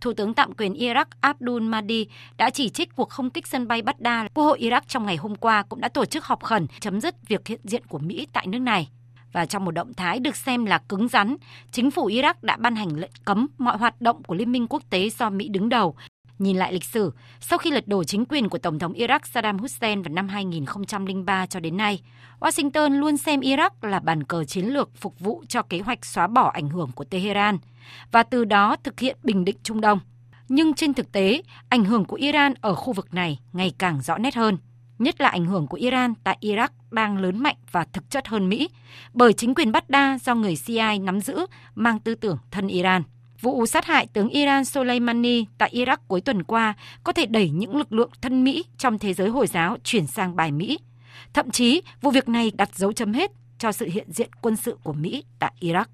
Thủ 0.00 0.12
tướng 0.12 0.34
tạm 0.34 0.52
quyền 0.52 0.74
Iraq 0.74 1.04
Abdul 1.20 1.62
Mahdi 1.62 2.06
đã 2.36 2.50
chỉ 2.50 2.68
trích 2.68 2.96
cuộc 2.96 3.10
không 3.10 3.30
kích 3.30 3.46
sân 3.46 3.68
bay 3.68 3.82
Baghdad. 3.82 4.26
Quốc 4.34 4.44
hội 4.44 4.58
Iraq 4.60 4.80
trong 4.88 5.06
ngày 5.06 5.16
hôm 5.16 5.36
qua 5.36 5.62
cũng 5.62 5.80
đã 5.80 5.88
tổ 5.88 6.04
chức 6.04 6.24
họp 6.24 6.42
khẩn 6.42 6.66
chấm 6.80 7.00
dứt 7.00 7.28
việc 7.28 7.48
hiện 7.48 7.60
diện 7.64 7.86
của 7.86 7.98
Mỹ 7.98 8.26
tại 8.32 8.46
nước 8.46 8.58
này. 8.58 8.88
Và 9.32 9.46
trong 9.46 9.64
một 9.64 9.70
động 9.70 9.94
thái 9.94 10.18
được 10.18 10.36
xem 10.36 10.64
là 10.64 10.78
cứng 10.78 11.08
rắn, 11.08 11.36
chính 11.70 11.90
phủ 11.90 12.08
Iraq 12.08 12.34
đã 12.42 12.56
ban 12.56 12.76
hành 12.76 12.96
lệnh 12.96 13.10
cấm 13.24 13.46
mọi 13.58 13.76
hoạt 13.76 14.00
động 14.00 14.22
của 14.22 14.34
Liên 14.34 14.52
minh 14.52 14.66
quốc 14.68 14.82
tế 14.90 15.10
do 15.10 15.30
Mỹ 15.30 15.48
đứng 15.48 15.68
đầu. 15.68 15.96
Nhìn 16.42 16.56
lại 16.56 16.72
lịch 16.72 16.84
sử, 16.84 17.12
sau 17.40 17.58
khi 17.58 17.70
lật 17.70 17.88
đổ 17.88 18.04
chính 18.04 18.24
quyền 18.24 18.48
của 18.48 18.58
Tổng 18.58 18.78
thống 18.78 18.92
Iraq 18.92 19.20
Saddam 19.24 19.58
Hussein 19.58 20.02
vào 20.02 20.14
năm 20.14 20.28
2003 20.28 21.46
cho 21.46 21.60
đến 21.60 21.76
nay, 21.76 22.00
Washington 22.40 22.98
luôn 22.98 23.16
xem 23.16 23.40
Iraq 23.40 23.70
là 23.82 24.00
bàn 24.00 24.24
cờ 24.24 24.44
chiến 24.44 24.66
lược 24.66 24.96
phục 24.96 25.20
vụ 25.20 25.44
cho 25.48 25.62
kế 25.62 25.80
hoạch 25.80 26.04
xóa 26.04 26.26
bỏ 26.26 26.50
ảnh 26.54 26.68
hưởng 26.68 26.90
của 26.94 27.04
Tehran 27.04 27.58
và 28.12 28.22
từ 28.22 28.44
đó 28.44 28.76
thực 28.84 29.00
hiện 29.00 29.16
bình 29.22 29.44
định 29.44 29.56
Trung 29.62 29.80
Đông. 29.80 30.00
Nhưng 30.48 30.74
trên 30.74 30.94
thực 30.94 31.12
tế, 31.12 31.42
ảnh 31.68 31.84
hưởng 31.84 32.04
của 32.04 32.16
Iran 32.16 32.54
ở 32.60 32.74
khu 32.74 32.92
vực 32.92 33.14
này 33.14 33.38
ngày 33.52 33.72
càng 33.78 34.02
rõ 34.02 34.18
nét 34.18 34.34
hơn 34.34 34.58
nhất 34.98 35.20
là 35.20 35.28
ảnh 35.28 35.46
hưởng 35.46 35.66
của 35.66 35.76
Iran 35.76 36.14
tại 36.24 36.38
Iraq 36.40 36.68
đang 36.90 37.18
lớn 37.18 37.38
mạnh 37.38 37.56
và 37.72 37.86
thực 37.92 38.10
chất 38.10 38.28
hơn 38.28 38.48
Mỹ, 38.48 38.68
bởi 39.12 39.32
chính 39.32 39.54
quyền 39.54 39.72
Baghdad 39.72 40.22
do 40.22 40.34
người 40.34 40.56
CIA 40.66 40.98
nắm 40.98 41.20
giữ 41.20 41.46
mang 41.74 41.98
tư 41.98 42.14
tưởng 42.14 42.38
thân 42.50 42.68
Iran. 42.68 43.02
Vụ 43.42 43.66
sát 43.66 43.84
hại 43.84 44.06
tướng 44.06 44.28
Iran 44.28 44.64
Soleimani 44.64 45.44
tại 45.58 45.70
Iraq 45.74 45.96
cuối 46.08 46.20
tuần 46.20 46.42
qua 46.42 46.74
có 47.04 47.12
thể 47.12 47.26
đẩy 47.26 47.50
những 47.50 47.76
lực 47.76 47.92
lượng 47.92 48.10
thân 48.20 48.44
Mỹ 48.44 48.64
trong 48.78 48.98
thế 48.98 49.14
giới 49.14 49.28
Hồi 49.28 49.46
giáo 49.46 49.76
chuyển 49.84 50.06
sang 50.06 50.36
bài 50.36 50.52
Mỹ. 50.52 50.78
Thậm 51.32 51.50
chí, 51.50 51.82
vụ 52.00 52.10
việc 52.10 52.28
này 52.28 52.52
đặt 52.54 52.74
dấu 52.74 52.92
chấm 52.92 53.12
hết 53.12 53.30
cho 53.58 53.72
sự 53.72 53.88
hiện 53.92 54.12
diện 54.12 54.30
quân 54.40 54.56
sự 54.56 54.76
của 54.82 54.92
Mỹ 54.92 55.24
tại 55.38 55.52
Iraq. 55.60 55.84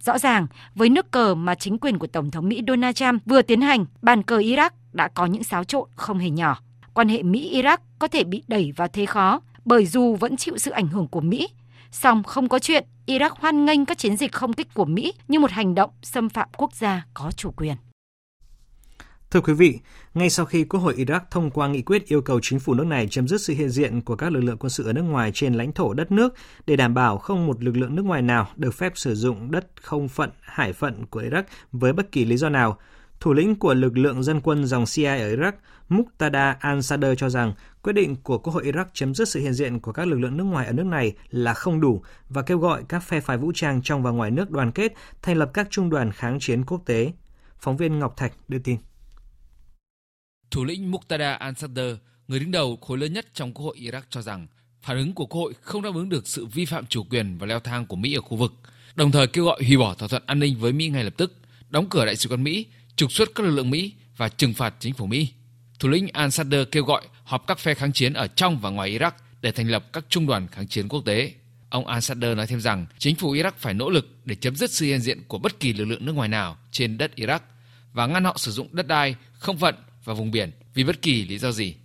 Rõ 0.00 0.18
ràng, 0.18 0.46
với 0.74 0.88
nước 0.88 1.10
cờ 1.10 1.34
mà 1.34 1.54
chính 1.54 1.78
quyền 1.78 1.98
của 1.98 2.06
Tổng 2.06 2.30
thống 2.30 2.48
Mỹ 2.48 2.62
Donald 2.68 2.96
Trump 2.96 3.22
vừa 3.26 3.42
tiến 3.42 3.60
hành, 3.60 3.86
bàn 4.02 4.22
cờ 4.22 4.38
Iraq 4.38 4.70
đã 4.92 5.08
có 5.08 5.26
những 5.26 5.44
xáo 5.44 5.64
trộn 5.64 5.88
không 5.94 6.18
hề 6.18 6.30
nhỏ 6.30 6.58
quan 6.94 7.08
hệ 7.08 7.22
Mỹ-Iraq 7.22 7.78
có 7.98 8.08
thể 8.08 8.24
bị 8.24 8.42
đẩy 8.48 8.72
vào 8.76 8.88
thế 8.88 9.06
khó 9.06 9.40
bởi 9.64 9.86
dù 9.86 10.16
vẫn 10.16 10.36
chịu 10.36 10.58
sự 10.58 10.70
ảnh 10.70 10.88
hưởng 10.88 11.08
của 11.08 11.20
Mỹ, 11.20 11.48
song 11.92 12.22
không 12.22 12.48
có 12.48 12.58
chuyện 12.58 12.84
Iraq 13.06 13.30
hoan 13.34 13.64
nghênh 13.64 13.86
các 13.86 13.98
chiến 13.98 14.16
dịch 14.16 14.32
không 14.32 14.52
kích 14.52 14.74
của 14.74 14.84
Mỹ 14.84 15.12
như 15.28 15.40
một 15.40 15.50
hành 15.50 15.74
động 15.74 15.90
xâm 16.02 16.28
phạm 16.28 16.48
quốc 16.56 16.74
gia 16.74 17.06
có 17.14 17.30
chủ 17.36 17.50
quyền. 17.50 17.76
Thưa 19.30 19.40
quý 19.40 19.52
vị, 19.52 19.78
ngay 20.14 20.30
sau 20.30 20.46
khi 20.46 20.64
Quốc 20.64 20.80
hội 20.80 20.94
Iraq 20.94 21.20
thông 21.30 21.50
qua 21.50 21.68
nghị 21.68 21.82
quyết 21.82 22.06
yêu 22.06 22.20
cầu 22.20 22.40
chính 22.42 22.60
phủ 22.60 22.74
nước 22.74 22.86
này 22.86 23.08
chấm 23.10 23.28
dứt 23.28 23.40
sự 23.40 23.54
hiện 23.54 23.70
diện 23.70 24.00
của 24.00 24.16
các 24.16 24.32
lực 24.32 24.40
lượng 24.40 24.56
quân 24.58 24.70
sự 24.70 24.86
ở 24.86 24.92
nước 24.92 25.02
ngoài 25.02 25.30
trên 25.34 25.54
lãnh 25.54 25.72
thổ 25.72 25.94
đất 25.94 26.12
nước 26.12 26.34
để 26.66 26.76
đảm 26.76 26.94
bảo 26.94 27.18
không 27.18 27.46
một 27.46 27.64
lực 27.64 27.76
lượng 27.76 27.96
nước 27.96 28.04
ngoài 28.04 28.22
nào 28.22 28.48
được 28.56 28.74
phép 28.74 28.92
sử 28.94 29.14
dụng 29.14 29.50
đất 29.50 29.66
không 29.82 30.08
phận, 30.08 30.30
hải 30.40 30.72
phận 30.72 31.06
của 31.06 31.22
Iraq 31.22 31.42
với 31.72 31.92
bất 31.92 32.12
kỳ 32.12 32.24
lý 32.24 32.36
do 32.36 32.48
nào, 32.48 32.78
Thủ 33.20 33.32
lĩnh 33.32 33.54
của 33.54 33.74
lực 33.74 33.98
lượng 33.98 34.22
dân 34.22 34.40
quân 34.40 34.66
dòng 34.66 34.86
Shia 34.86 35.06
ở 35.06 35.36
Iraq, 35.36 35.52
Muqtada 35.88 36.56
al-Sadr 36.60 37.14
cho 37.14 37.28
rằng 37.28 37.52
quyết 37.82 37.92
định 37.92 38.16
của 38.16 38.38
Quốc 38.38 38.52
hội 38.52 38.64
Iraq 38.64 38.84
chấm 38.92 39.14
dứt 39.14 39.28
sự 39.28 39.40
hiện 39.40 39.52
diện 39.52 39.80
của 39.80 39.92
các 39.92 40.06
lực 40.06 40.18
lượng 40.18 40.36
nước 40.36 40.44
ngoài 40.44 40.66
ở 40.66 40.72
nước 40.72 40.86
này 40.86 41.12
là 41.30 41.54
không 41.54 41.80
đủ 41.80 42.02
và 42.28 42.42
kêu 42.42 42.58
gọi 42.58 42.82
các 42.88 43.00
phe 43.00 43.20
phái 43.20 43.38
vũ 43.38 43.52
trang 43.54 43.82
trong 43.82 44.02
và 44.02 44.10
ngoài 44.10 44.30
nước 44.30 44.50
đoàn 44.50 44.72
kết 44.72 44.92
thành 45.22 45.36
lập 45.36 45.50
các 45.54 45.66
trung 45.70 45.90
đoàn 45.90 46.12
kháng 46.12 46.38
chiến 46.40 46.64
quốc 46.64 46.82
tế. 46.86 47.12
Phóng 47.58 47.76
viên 47.76 47.98
Ngọc 47.98 48.16
Thạch 48.16 48.32
đưa 48.48 48.58
tin. 48.58 48.76
Thủ 50.50 50.64
lĩnh 50.64 50.92
Muqtada 50.92 51.38
al-Sadr, 51.38 51.96
người 52.28 52.40
đứng 52.40 52.50
đầu 52.50 52.76
khối 52.76 52.98
lớn 52.98 53.12
nhất 53.12 53.26
trong 53.34 53.52
Quốc 53.52 53.64
hội 53.64 53.76
Iraq 53.80 54.02
cho 54.10 54.22
rằng 54.22 54.46
phản 54.82 54.96
ứng 54.96 55.14
của 55.14 55.26
Quốc 55.26 55.40
hội 55.40 55.54
không 55.60 55.82
đáp 55.82 55.90
ứng 55.94 56.08
được 56.08 56.26
sự 56.26 56.46
vi 56.46 56.64
phạm 56.64 56.86
chủ 56.86 57.04
quyền 57.10 57.38
và 57.38 57.46
leo 57.46 57.60
thang 57.60 57.86
của 57.86 57.96
Mỹ 57.96 58.14
ở 58.14 58.20
khu 58.20 58.36
vực, 58.36 58.52
đồng 58.94 59.10
thời 59.10 59.26
kêu 59.26 59.44
gọi 59.44 59.60
hủy 59.66 59.76
bỏ 59.76 59.94
thỏa 59.94 60.08
thuận 60.08 60.22
an 60.26 60.38
ninh 60.38 60.58
với 60.58 60.72
Mỹ 60.72 60.88
ngay 60.88 61.04
lập 61.04 61.14
tức, 61.16 61.36
đóng 61.70 61.86
cửa 61.90 62.04
đại 62.06 62.16
sứ 62.16 62.28
quán 62.28 62.44
Mỹ 62.44 62.66
trục 62.96 63.12
xuất 63.12 63.28
các 63.34 63.44
lực 63.46 63.50
lượng 63.50 63.70
Mỹ 63.70 63.92
và 64.16 64.28
trừng 64.28 64.54
phạt 64.54 64.74
chính 64.78 64.94
phủ 64.94 65.06
Mỹ. 65.06 65.32
Thủ 65.82 65.88
lĩnh 65.88 66.06
al-Sadr 66.06 66.64
kêu 66.72 66.84
gọi 66.84 67.02
họp 67.24 67.46
các 67.46 67.58
phe 67.58 67.74
kháng 67.74 67.92
chiến 67.92 68.12
ở 68.12 68.26
trong 68.26 68.58
và 68.58 68.70
ngoài 68.70 68.98
Iraq 68.98 69.10
để 69.40 69.52
thành 69.52 69.68
lập 69.68 69.84
các 69.92 70.04
trung 70.08 70.26
đoàn 70.26 70.48
kháng 70.48 70.66
chiến 70.66 70.88
quốc 70.88 71.02
tế. 71.06 71.32
Ông 71.70 71.86
al-Sadr 71.86 72.36
nói 72.36 72.46
thêm 72.46 72.60
rằng 72.60 72.86
chính 72.98 73.16
phủ 73.16 73.34
Iraq 73.34 73.50
phải 73.56 73.74
nỗ 73.74 73.90
lực 73.90 74.06
để 74.24 74.34
chấm 74.34 74.56
dứt 74.56 74.70
sự 74.70 74.86
hiện 74.86 75.00
diện 75.00 75.22
của 75.28 75.38
bất 75.38 75.60
kỳ 75.60 75.72
lực 75.72 75.84
lượng 75.84 76.06
nước 76.06 76.12
ngoài 76.12 76.28
nào 76.28 76.56
trên 76.70 76.98
đất 76.98 77.12
Iraq 77.16 77.38
và 77.92 78.06
ngăn 78.06 78.24
họ 78.24 78.34
sử 78.38 78.50
dụng 78.50 78.68
đất 78.72 78.86
đai, 78.86 79.14
không 79.32 79.58
phận 79.58 79.74
và 80.04 80.14
vùng 80.14 80.30
biển 80.30 80.50
vì 80.74 80.84
bất 80.84 81.02
kỳ 81.02 81.24
lý 81.24 81.38
do 81.38 81.52
gì. 81.52 81.76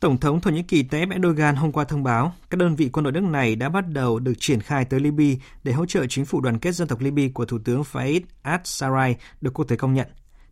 Tổng 0.00 0.18
thống 0.20 0.40
Thổ 0.40 0.50
Nhĩ 0.50 0.62
Kỳ 0.62 0.82
Tayyip 0.82 1.10
Erdogan 1.10 1.56
hôm 1.56 1.72
qua 1.72 1.84
thông 1.84 2.02
báo 2.02 2.34
các 2.50 2.58
đơn 2.58 2.76
vị 2.76 2.88
quân 2.92 3.04
đội 3.04 3.12
nước 3.12 3.24
này 3.24 3.56
đã 3.56 3.68
bắt 3.68 3.88
đầu 3.88 4.18
được 4.18 4.34
triển 4.38 4.60
khai 4.60 4.84
tới 4.84 5.00
Libya 5.00 5.44
để 5.64 5.72
hỗ 5.72 5.86
trợ 5.86 6.06
chính 6.06 6.24
phủ 6.24 6.40
đoàn 6.40 6.58
kết 6.58 6.72
dân 6.72 6.88
tộc 6.88 7.00
Libya 7.00 7.28
của 7.34 7.44
Thủ 7.44 7.58
tướng 7.64 7.82
Fayez 7.92 8.20
al-Sarraj 8.42 9.14
được 9.40 9.54
quốc 9.54 9.64
tế 9.68 9.76
công 9.76 9.94
nhận. 9.94 10.06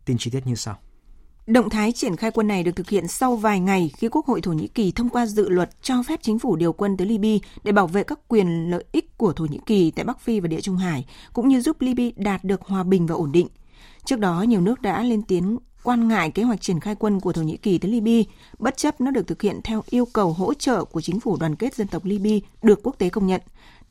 Tin 0.05 0.17
chi 0.17 0.31
tiết 0.31 0.47
như 0.47 0.55
sau. 0.55 0.79
Động 1.47 1.69
thái 1.69 1.91
triển 1.91 2.15
khai 2.15 2.31
quân 2.31 2.47
này 2.47 2.63
được 2.63 2.71
thực 2.75 2.89
hiện 2.89 3.07
sau 3.07 3.35
vài 3.35 3.59
ngày 3.59 3.91
khi 3.97 4.07
Quốc 4.11 4.25
hội 4.25 4.41
Thổ 4.41 4.51
Nhĩ 4.51 4.67
Kỳ 4.67 4.91
thông 4.91 5.09
qua 5.09 5.25
dự 5.25 5.49
luật 5.49 5.69
cho 5.81 6.03
phép 6.03 6.19
chính 6.23 6.39
phủ 6.39 6.55
điều 6.55 6.73
quân 6.73 6.97
tới 6.97 7.07
Libya 7.07 7.47
để 7.63 7.71
bảo 7.71 7.87
vệ 7.87 8.03
các 8.03 8.19
quyền 8.27 8.71
lợi 8.71 8.83
ích 8.91 9.17
của 9.17 9.33
Thổ 9.33 9.45
Nhĩ 9.45 9.59
Kỳ 9.65 9.91
tại 9.91 10.05
Bắc 10.05 10.19
Phi 10.19 10.39
và 10.39 10.47
Địa 10.47 10.61
Trung 10.61 10.77
Hải, 10.77 11.05
cũng 11.33 11.47
như 11.47 11.61
giúp 11.61 11.81
Libya 11.81 12.09
đạt 12.15 12.43
được 12.43 12.61
hòa 12.61 12.83
bình 12.83 13.07
và 13.07 13.15
ổn 13.15 13.31
định. 13.31 13.47
Trước 14.05 14.19
đó, 14.19 14.41
nhiều 14.41 14.61
nước 14.61 14.81
đã 14.81 15.03
lên 15.03 15.21
tiếng 15.23 15.57
quan 15.83 16.07
ngại 16.07 16.31
kế 16.31 16.43
hoạch 16.43 16.61
triển 16.61 16.79
khai 16.79 16.95
quân 16.95 17.19
của 17.19 17.33
Thổ 17.33 17.41
Nhĩ 17.41 17.57
Kỳ 17.57 17.77
tới 17.77 17.91
Libya, 17.91 18.31
bất 18.59 18.77
chấp 18.77 19.01
nó 19.01 19.11
được 19.11 19.27
thực 19.27 19.41
hiện 19.41 19.59
theo 19.63 19.83
yêu 19.89 20.05
cầu 20.13 20.33
hỗ 20.33 20.53
trợ 20.53 20.85
của 20.85 21.01
chính 21.01 21.19
phủ 21.19 21.37
đoàn 21.37 21.55
kết 21.55 21.75
dân 21.75 21.87
tộc 21.87 22.05
Libya 22.05 22.47
được 22.63 22.79
quốc 22.83 22.95
tế 22.97 23.09
công 23.09 23.27
nhận, 23.27 23.41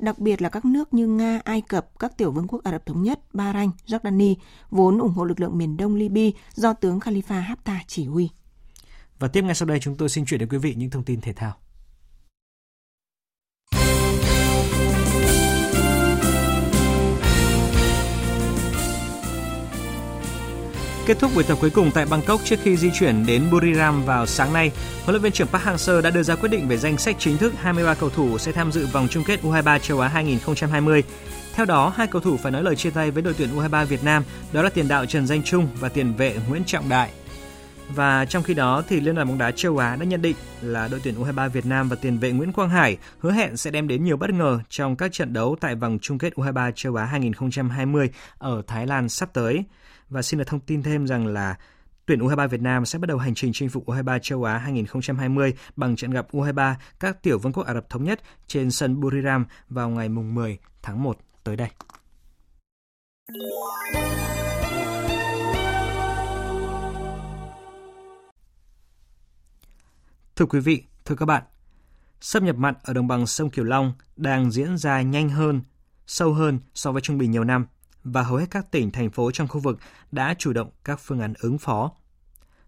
đặc 0.00 0.18
biệt 0.18 0.42
là 0.42 0.48
các 0.48 0.64
nước 0.64 0.94
như 0.94 1.06
Nga, 1.06 1.40
Ai 1.44 1.60
Cập, 1.60 1.98
các 1.98 2.16
tiểu 2.16 2.32
vương 2.32 2.48
quốc 2.48 2.64
Ả 2.64 2.72
Rập 2.72 2.86
Thống 2.86 3.02
Nhất, 3.02 3.20
Bahrain, 3.34 3.70
Jordani, 3.86 4.34
vốn 4.70 4.98
ủng 4.98 5.12
hộ 5.12 5.24
lực 5.24 5.40
lượng 5.40 5.58
miền 5.58 5.76
đông 5.76 5.94
Libya 5.94 6.38
do 6.54 6.72
tướng 6.72 6.98
Khalifa 6.98 7.42
Haftar 7.42 7.78
chỉ 7.86 8.04
huy. 8.04 8.28
Và 9.18 9.28
tiếp 9.28 9.44
ngay 9.44 9.54
sau 9.54 9.68
đây 9.68 9.80
chúng 9.80 9.96
tôi 9.96 10.08
xin 10.08 10.24
chuyển 10.24 10.40
đến 10.40 10.48
quý 10.48 10.58
vị 10.58 10.74
những 10.74 10.90
thông 10.90 11.04
tin 11.04 11.20
thể 11.20 11.32
thao. 11.32 11.56
Kết 21.10 21.18
thúc 21.18 21.30
buổi 21.34 21.44
tập 21.44 21.58
cuối 21.60 21.70
cùng 21.70 21.90
tại 21.94 22.06
Bangkok 22.06 22.40
trước 22.44 22.56
khi 22.62 22.76
di 22.76 22.90
chuyển 22.90 23.26
đến 23.26 23.42
Buriram 23.50 24.04
vào 24.04 24.26
sáng 24.26 24.52
nay, 24.52 24.70
huấn 25.04 25.14
luyện 25.14 25.22
viên 25.22 25.32
trưởng 25.32 25.48
Park 25.48 25.64
Hang-seo 25.64 26.00
đã 26.00 26.10
đưa 26.10 26.22
ra 26.22 26.34
quyết 26.34 26.48
định 26.48 26.68
về 26.68 26.76
danh 26.76 26.98
sách 26.98 27.16
chính 27.18 27.36
thức 27.36 27.52
23 27.60 27.94
cầu 27.94 28.10
thủ 28.10 28.38
sẽ 28.38 28.52
tham 28.52 28.72
dự 28.72 28.86
vòng 28.86 29.08
chung 29.10 29.24
kết 29.24 29.42
U23 29.42 29.78
châu 29.78 30.00
Á 30.00 30.08
2020. 30.08 31.02
Theo 31.54 31.66
đó, 31.66 31.92
hai 31.96 32.06
cầu 32.06 32.20
thủ 32.20 32.36
phải 32.36 32.52
nói 32.52 32.62
lời 32.62 32.76
chia 32.76 32.90
tay 32.90 33.10
với 33.10 33.22
đội 33.22 33.34
tuyển 33.38 33.48
U23 33.56 33.84
Việt 33.86 34.04
Nam, 34.04 34.24
đó 34.52 34.62
là 34.62 34.70
tiền 34.70 34.88
đạo 34.88 35.06
Trần 35.06 35.26
Danh 35.26 35.42
Trung 35.42 35.68
và 35.80 35.88
tiền 35.88 36.14
vệ 36.14 36.36
Nguyễn 36.48 36.64
Trọng 36.66 36.88
Đại. 36.88 37.10
Và 37.88 38.24
trong 38.24 38.42
khi 38.42 38.54
đó 38.54 38.82
thì 38.88 39.00
Liên 39.00 39.14
đoàn 39.14 39.28
bóng 39.28 39.38
đá 39.38 39.50
châu 39.50 39.78
Á 39.78 39.96
đã 39.96 40.04
nhận 40.04 40.22
định 40.22 40.36
là 40.62 40.88
đội 40.88 41.00
tuyển 41.04 41.14
U23 41.22 41.48
Việt 41.48 41.66
Nam 41.66 41.88
và 41.88 41.96
tiền 41.96 42.18
vệ 42.18 42.32
Nguyễn 42.32 42.52
Quang 42.52 42.70
Hải 42.70 42.96
hứa 43.18 43.32
hẹn 43.32 43.56
sẽ 43.56 43.70
đem 43.70 43.88
đến 43.88 44.04
nhiều 44.04 44.16
bất 44.16 44.30
ngờ 44.30 44.60
trong 44.68 44.96
các 44.96 45.12
trận 45.12 45.32
đấu 45.32 45.56
tại 45.60 45.74
vòng 45.74 45.98
chung 46.02 46.18
kết 46.18 46.34
U23 46.34 46.72
châu 46.74 46.96
Á 46.96 47.04
2020 47.04 48.10
ở 48.38 48.62
Thái 48.66 48.86
Lan 48.86 49.08
sắp 49.08 49.28
tới. 49.32 49.64
Và 50.10 50.22
xin 50.22 50.38
được 50.38 50.44
thông 50.46 50.60
tin 50.60 50.82
thêm 50.82 51.06
rằng 51.06 51.26
là 51.26 51.56
tuyển 52.06 52.18
U23 52.18 52.48
Việt 52.48 52.60
Nam 52.60 52.86
sẽ 52.86 52.98
bắt 52.98 53.06
đầu 53.06 53.18
hành 53.18 53.34
trình 53.34 53.52
chinh 53.52 53.68
phục 53.68 53.86
U23 53.86 54.18
châu 54.18 54.44
Á 54.44 54.58
2020 54.58 55.54
bằng 55.76 55.96
trận 55.96 56.10
gặp 56.10 56.26
U23 56.32 56.74
các 57.00 57.22
tiểu 57.22 57.38
vương 57.38 57.52
quốc 57.52 57.66
Ả 57.66 57.74
Rập 57.74 57.88
Thống 57.90 58.04
Nhất 58.04 58.20
trên 58.46 58.70
sân 58.70 59.00
Buriram 59.00 59.46
vào 59.68 59.90
ngày 59.90 60.08
10 60.08 60.58
tháng 60.82 61.02
1 61.02 61.18
tới 61.44 61.56
đây. 61.56 61.68
Thưa 70.36 70.46
quý 70.46 70.60
vị, 70.60 70.82
thưa 71.04 71.14
các 71.14 71.26
bạn, 71.26 71.42
xâm 72.20 72.44
nhập 72.44 72.56
mặn 72.56 72.74
ở 72.82 72.92
đồng 72.92 73.08
bằng 73.08 73.26
sông 73.26 73.50
Kiều 73.50 73.64
Long 73.64 73.92
đang 74.16 74.50
diễn 74.50 74.78
ra 74.78 75.02
nhanh 75.02 75.28
hơn, 75.28 75.60
sâu 76.06 76.32
hơn 76.32 76.58
so 76.74 76.92
với 76.92 77.02
trung 77.02 77.18
bình 77.18 77.30
nhiều 77.30 77.44
năm 77.44 77.66
và 78.04 78.22
hầu 78.22 78.36
hết 78.36 78.46
các 78.50 78.70
tỉnh, 78.70 78.90
thành 78.90 79.10
phố 79.10 79.30
trong 79.30 79.48
khu 79.48 79.60
vực 79.60 79.78
đã 80.12 80.34
chủ 80.38 80.52
động 80.52 80.70
các 80.84 81.00
phương 81.02 81.20
án 81.20 81.34
ứng 81.40 81.58
phó. 81.58 81.92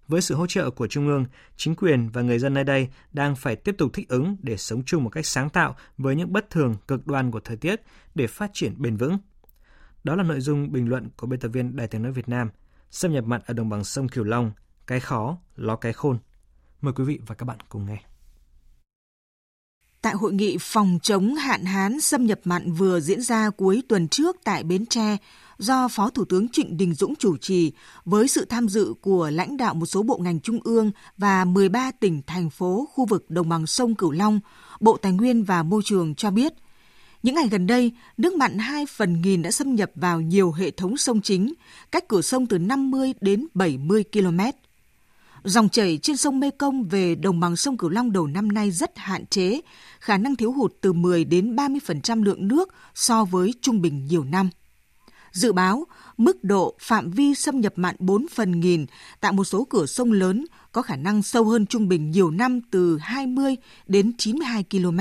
Với 0.08 0.20
sự 0.20 0.34
hỗ 0.34 0.46
trợ 0.46 0.70
của 0.70 0.86
Trung 0.86 1.08
ương, 1.08 1.24
chính 1.56 1.74
quyền 1.74 2.08
và 2.08 2.22
người 2.22 2.38
dân 2.38 2.54
nơi 2.54 2.64
đây 2.64 2.88
đang 3.12 3.36
phải 3.36 3.56
tiếp 3.56 3.74
tục 3.78 3.90
thích 3.92 4.08
ứng 4.08 4.36
để 4.42 4.56
sống 4.56 4.82
chung 4.86 5.04
một 5.04 5.10
cách 5.10 5.26
sáng 5.26 5.50
tạo 5.50 5.76
với 5.98 6.16
những 6.16 6.32
bất 6.32 6.50
thường 6.50 6.76
cực 6.88 7.06
đoan 7.06 7.30
của 7.30 7.40
thời 7.40 7.56
tiết 7.56 7.80
để 8.14 8.26
phát 8.26 8.50
triển 8.54 8.74
bền 8.78 8.96
vững. 8.96 9.18
Đó 10.04 10.16
là 10.16 10.22
nội 10.22 10.40
dung 10.40 10.72
bình 10.72 10.88
luận 10.88 11.08
của 11.16 11.26
biên 11.26 11.40
tập 11.40 11.48
viên 11.48 11.76
Đài 11.76 11.88
tiếng 11.88 12.02
nói 12.02 12.12
Việt 12.12 12.28
Nam, 12.28 12.50
xâm 12.90 13.12
nhập 13.12 13.24
mặn 13.24 13.40
ở 13.46 13.54
đồng 13.54 13.68
bằng 13.68 13.84
sông 13.84 14.08
Kiều 14.08 14.24
Long, 14.24 14.52
cái 14.86 15.00
khó, 15.00 15.38
ló 15.56 15.76
cái 15.76 15.92
khôn. 15.92 16.18
Mời 16.80 16.92
quý 16.92 17.04
vị 17.04 17.20
và 17.26 17.34
các 17.34 17.44
bạn 17.44 17.58
cùng 17.68 17.86
nghe. 17.86 18.11
Tại 20.02 20.14
hội 20.14 20.32
nghị 20.32 20.56
phòng 20.60 20.98
chống 21.02 21.34
hạn 21.34 21.64
hán 21.64 22.00
xâm 22.00 22.26
nhập 22.26 22.40
mặn 22.44 22.72
vừa 22.72 23.00
diễn 23.00 23.22
ra 23.22 23.50
cuối 23.50 23.82
tuần 23.88 24.08
trước 24.08 24.36
tại 24.44 24.64
Bến 24.64 24.86
Tre, 24.86 25.16
do 25.58 25.88
Phó 25.88 26.10
Thủ 26.10 26.24
tướng 26.24 26.48
Trịnh 26.48 26.76
Đình 26.76 26.94
Dũng 26.94 27.16
chủ 27.16 27.36
trì 27.36 27.72
với 28.04 28.28
sự 28.28 28.44
tham 28.44 28.68
dự 28.68 28.94
của 29.00 29.30
lãnh 29.30 29.56
đạo 29.56 29.74
một 29.74 29.86
số 29.86 30.02
bộ 30.02 30.16
ngành 30.16 30.40
trung 30.40 30.58
ương 30.64 30.90
và 31.18 31.44
13 31.44 31.90
tỉnh, 32.00 32.22
thành 32.26 32.50
phố, 32.50 32.88
khu 32.92 33.04
vực 33.04 33.30
đồng 33.30 33.48
bằng 33.48 33.66
sông 33.66 33.94
Cửu 33.94 34.10
Long, 34.10 34.40
Bộ 34.80 34.96
Tài 34.96 35.12
nguyên 35.12 35.44
và 35.44 35.62
Môi 35.62 35.82
trường 35.84 36.14
cho 36.14 36.30
biết, 36.30 36.52
những 37.22 37.34
ngày 37.34 37.48
gần 37.50 37.66
đây, 37.66 37.92
nước 38.16 38.34
mặn 38.34 38.58
2 38.58 38.86
phần 38.86 39.22
nghìn 39.22 39.42
đã 39.42 39.50
xâm 39.50 39.74
nhập 39.74 39.90
vào 39.94 40.20
nhiều 40.20 40.52
hệ 40.52 40.70
thống 40.70 40.96
sông 40.96 41.20
chính, 41.20 41.54
cách 41.92 42.08
cửa 42.08 42.22
sông 42.22 42.46
từ 42.46 42.58
50 42.58 43.14
đến 43.20 43.46
70 43.54 44.04
km. 44.12 44.40
Dòng 45.44 45.68
chảy 45.68 45.98
trên 46.02 46.16
sông 46.16 46.40
Mekong 46.40 46.84
về 46.84 47.14
đồng 47.14 47.40
bằng 47.40 47.56
sông 47.56 47.76
Cửu 47.76 47.90
Long 47.90 48.12
đầu 48.12 48.26
năm 48.26 48.52
nay 48.52 48.70
rất 48.70 48.98
hạn 48.98 49.26
chế, 49.26 49.60
khả 50.00 50.18
năng 50.18 50.36
thiếu 50.36 50.52
hụt 50.52 50.74
từ 50.80 50.92
10 50.92 51.24
đến 51.24 51.56
30% 51.56 52.24
lượng 52.24 52.48
nước 52.48 52.74
so 52.94 53.24
với 53.24 53.54
trung 53.60 53.80
bình 53.80 54.06
nhiều 54.06 54.24
năm. 54.24 54.50
Dự 55.32 55.52
báo, 55.52 55.86
mức 56.16 56.44
độ 56.44 56.74
phạm 56.80 57.10
vi 57.10 57.34
xâm 57.34 57.60
nhập 57.60 57.72
mặn 57.76 57.96
4 57.98 58.26
phần 58.34 58.60
nghìn 58.60 58.86
tại 59.20 59.32
một 59.32 59.44
số 59.44 59.64
cửa 59.70 59.86
sông 59.86 60.12
lớn 60.12 60.44
có 60.72 60.82
khả 60.82 60.96
năng 60.96 61.22
sâu 61.22 61.44
hơn 61.44 61.66
trung 61.66 61.88
bình 61.88 62.10
nhiều 62.10 62.30
năm 62.30 62.60
từ 62.70 62.98
20 62.98 63.56
đến 63.86 64.12
92 64.18 64.64
km, 64.70 64.98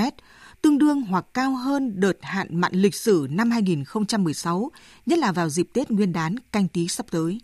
tương 0.62 0.78
đương 0.78 1.00
hoặc 1.02 1.26
cao 1.34 1.56
hơn 1.56 2.00
đợt 2.00 2.16
hạn 2.20 2.60
mặn 2.60 2.72
lịch 2.74 2.94
sử 2.94 3.26
năm 3.30 3.50
2016, 3.50 4.70
nhất 5.06 5.18
là 5.18 5.32
vào 5.32 5.48
dịp 5.48 5.68
Tết 5.72 5.90
Nguyên 5.90 6.12
đán 6.12 6.34
canh 6.52 6.68
tí 6.68 6.88
sắp 6.88 7.06
tới. 7.10 7.40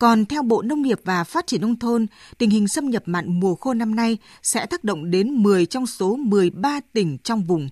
Còn 0.00 0.26
theo 0.26 0.42
Bộ 0.42 0.62
Nông 0.62 0.82
nghiệp 0.82 1.00
và 1.04 1.24
Phát 1.24 1.46
triển 1.46 1.60
Nông 1.60 1.78
thôn, 1.78 2.06
tình 2.38 2.50
hình 2.50 2.68
xâm 2.68 2.90
nhập 2.90 3.02
mặn 3.06 3.40
mùa 3.40 3.54
khô 3.54 3.74
năm 3.74 3.94
nay 3.94 4.18
sẽ 4.42 4.66
tác 4.66 4.84
động 4.84 5.10
đến 5.10 5.30
10 5.42 5.66
trong 5.66 5.86
số 5.86 6.16
13 6.16 6.80
tỉnh 6.92 7.18
trong 7.18 7.42
vùng. 7.42 7.68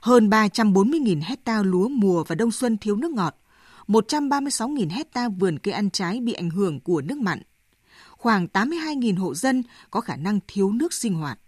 Hơn 0.00 0.30
340.000 0.30 1.20
hecta 1.24 1.62
lúa 1.62 1.88
mùa 1.88 2.24
và 2.24 2.34
đông 2.34 2.50
xuân 2.50 2.76
thiếu 2.78 2.96
nước 2.96 3.10
ngọt, 3.10 3.36
136.000 3.88 4.90
hecta 4.90 5.28
vườn 5.28 5.58
cây 5.58 5.74
ăn 5.74 5.90
trái 5.90 6.20
bị 6.20 6.32
ảnh 6.32 6.50
hưởng 6.50 6.80
của 6.80 7.00
nước 7.00 7.18
mặn. 7.18 7.42
Khoảng 8.10 8.46
82.000 8.52 9.18
hộ 9.18 9.34
dân 9.34 9.62
có 9.90 10.00
khả 10.00 10.16
năng 10.16 10.40
thiếu 10.48 10.72
nước 10.72 10.92
sinh 10.92 11.14
hoạt. 11.14 11.38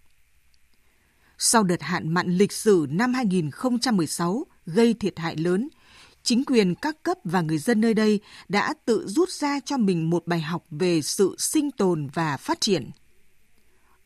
Sau 1.38 1.62
đợt 1.62 1.82
hạn 1.82 2.08
mặn 2.14 2.36
lịch 2.36 2.52
sử 2.52 2.86
năm 2.90 3.14
2016 3.14 4.44
gây 4.66 4.94
thiệt 4.94 5.18
hại 5.18 5.36
lớn– 5.36 5.68
chính 6.22 6.44
quyền 6.44 6.74
các 6.74 7.02
cấp 7.02 7.18
và 7.24 7.40
người 7.40 7.58
dân 7.58 7.80
nơi 7.80 7.94
đây 7.94 8.20
đã 8.48 8.74
tự 8.84 9.06
rút 9.06 9.28
ra 9.30 9.60
cho 9.64 9.76
mình 9.76 10.10
một 10.10 10.26
bài 10.26 10.40
học 10.40 10.64
về 10.70 11.02
sự 11.02 11.34
sinh 11.38 11.70
tồn 11.70 12.08
và 12.14 12.36
phát 12.36 12.60
triển. 12.60 12.90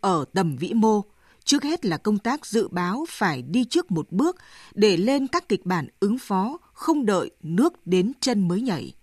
Ở 0.00 0.24
tầm 0.32 0.56
vĩ 0.56 0.72
mô, 0.74 1.02
trước 1.44 1.62
hết 1.62 1.84
là 1.84 1.96
công 1.96 2.18
tác 2.18 2.46
dự 2.46 2.68
báo 2.68 3.06
phải 3.08 3.42
đi 3.42 3.64
trước 3.64 3.90
một 3.90 4.12
bước 4.12 4.36
để 4.74 4.96
lên 4.96 5.26
các 5.26 5.48
kịch 5.48 5.66
bản 5.66 5.88
ứng 6.00 6.18
phó, 6.18 6.58
không 6.72 7.06
đợi 7.06 7.30
nước 7.42 7.86
đến 7.86 8.12
chân 8.20 8.48
mới 8.48 8.60
nhảy. 8.60 8.94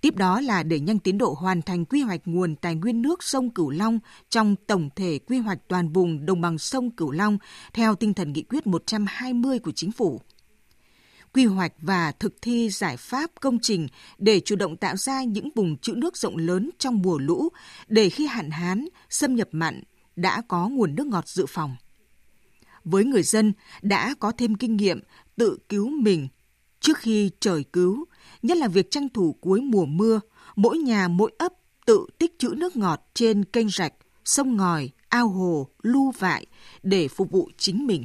Tiếp 0.00 0.16
đó 0.16 0.40
là 0.40 0.62
để 0.62 0.80
nhanh 0.80 0.98
tiến 0.98 1.18
độ 1.18 1.36
hoàn 1.38 1.62
thành 1.62 1.84
quy 1.84 2.02
hoạch 2.02 2.20
nguồn 2.24 2.56
tài 2.56 2.74
nguyên 2.74 3.02
nước 3.02 3.22
sông 3.22 3.50
Cửu 3.50 3.70
Long 3.70 3.98
trong 4.30 4.56
tổng 4.66 4.88
thể 4.96 5.18
quy 5.18 5.38
hoạch 5.38 5.58
toàn 5.68 5.92
vùng 5.92 6.26
đồng 6.26 6.40
bằng 6.40 6.58
sông 6.58 6.90
Cửu 6.90 7.10
Long 7.10 7.38
theo 7.72 7.94
tinh 7.94 8.14
thần 8.14 8.32
nghị 8.32 8.42
quyết 8.42 8.66
120 8.66 9.58
của 9.58 9.72
chính 9.72 9.92
phủ 9.92 10.20
quy 11.34 11.44
hoạch 11.44 11.72
và 11.78 12.12
thực 12.12 12.42
thi 12.42 12.70
giải 12.70 12.96
pháp 12.96 13.30
công 13.40 13.58
trình 13.62 13.88
để 14.18 14.40
chủ 14.40 14.56
động 14.56 14.76
tạo 14.76 14.96
ra 14.96 15.22
những 15.22 15.48
vùng 15.54 15.76
trữ 15.76 15.92
nước 15.92 16.16
rộng 16.16 16.36
lớn 16.36 16.70
trong 16.78 17.02
mùa 17.02 17.18
lũ 17.18 17.48
để 17.88 18.08
khi 18.08 18.26
hạn 18.26 18.50
hán, 18.50 18.88
xâm 19.10 19.34
nhập 19.36 19.48
mặn 19.52 19.82
đã 20.16 20.42
có 20.48 20.68
nguồn 20.68 20.94
nước 20.94 21.06
ngọt 21.06 21.28
dự 21.28 21.46
phòng. 21.48 21.76
Với 22.84 23.04
người 23.04 23.22
dân 23.22 23.52
đã 23.82 24.14
có 24.18 24.32
thêm 24.32 24.54
kinh 24.54 24.76
nghiệm 24.76 25.00
tự 25.36 25.58
cứu 25.68 25.88
mình 25.88 26.28
trước 26.80 26.98
khi 26.98 27.30
trời 27.40 27.64
cứu, 27.64 28.04
nhất 28.42 28.56
là 28.56 28.68
việc 28.68 28.90
tranh 28.90 29.08
thủ 29.08 29.36
cuối 29.40 29.60
mùa 29.60 29.84
mưa, 29.84 30.20
mỗi 30.56 30.78
nhà 30.78 31.08
mỗi 31.08 31.32
ấp 31.38 31.52
tự 31.86 32.06
tích 32.18 32.38
trữ 32.38 32.48
nước 32.48 32.76
ngọt 32.76 33.00
trên 33.14 33.44
kênh 33.44 33.68
rạch, 33.68 33.94
sông 34.24 34.56
ngòi, 34.56 34.90
ao 35.08 35.28
hồ, 35.28 35.68
lưu 35.82 36.10
vại 36.18 36.46
để 36.82 37.08
phục 37.08 37.30
vụ 37.30 37.50
chính 37.56 37.86
mình. 37.86 38.04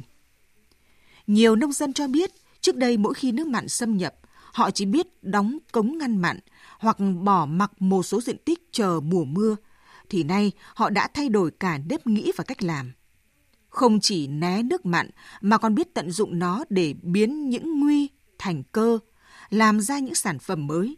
Nhiều 1.26 1.56
nông 1.56 1.72
dân 1.72 1.92
cho 1.92 2.08
biết 2.08 2.30
Trước 2.60 2.76
đây 2.76 2.96
mỗi 2.96 3.14
khi 3.14 3.32
nước 3.32 3.46
mặn 3.46 3.68
xâm 3.68 3.96
nhập, 3.96 4.14
họ 4.52 4.70
chỉ 4.70 4.84
biết 4.84 5.06
đóng 5.22 5.58
cống 5.72 5.98
ngăn 5.98 6.16
mặn 6.16 6.38
hoặc 6.78 6.96
bỏ 7.22 7.46
mặc 7.46 7.82
một 7.82 8.02
số 8.02 8.20
diện 8.20 8.36
tích 8.44 8.68
chờ 8.72 9.00
mùa 9.04 9.24
mưa, 9.24 9.56
thì 10.08 10.24
nay 10.24 10.52
họ 10.74 10.90
đã 10.90 11.08
thay 11.14 11.28
đổi 11.28 11.50
cả 11.50 11.78
nếp 11.88 12.06
nghĩ 12.06 12.32
và 12.36 12.44
cách 12.44 12.62
làm. 12.62 12.92
Không 13.68 14.00
chỉ 14.00 14.26
né 14.26 14.62
nước 14.62 14.86
mặn 14.86 15.10
mà 15.40 15.58
còn 15.58 15.74
biết 15.74 15.94
tận 15.94 16.10
dụng 16.10 16.38
nó 16.38 16.64
để 16.68 16.94
biến 17.02 17.48
những 17.48 17.80
nguy 17.80 18.08
thành 18.38 18.62
cơ, 18.72 18.98
làm 19.50 19.80
ra 19.80 19.98
những 19.98 20.14
sản 20.14 20.38
phẩm 20.38 20.66
mới. 20.66 20.96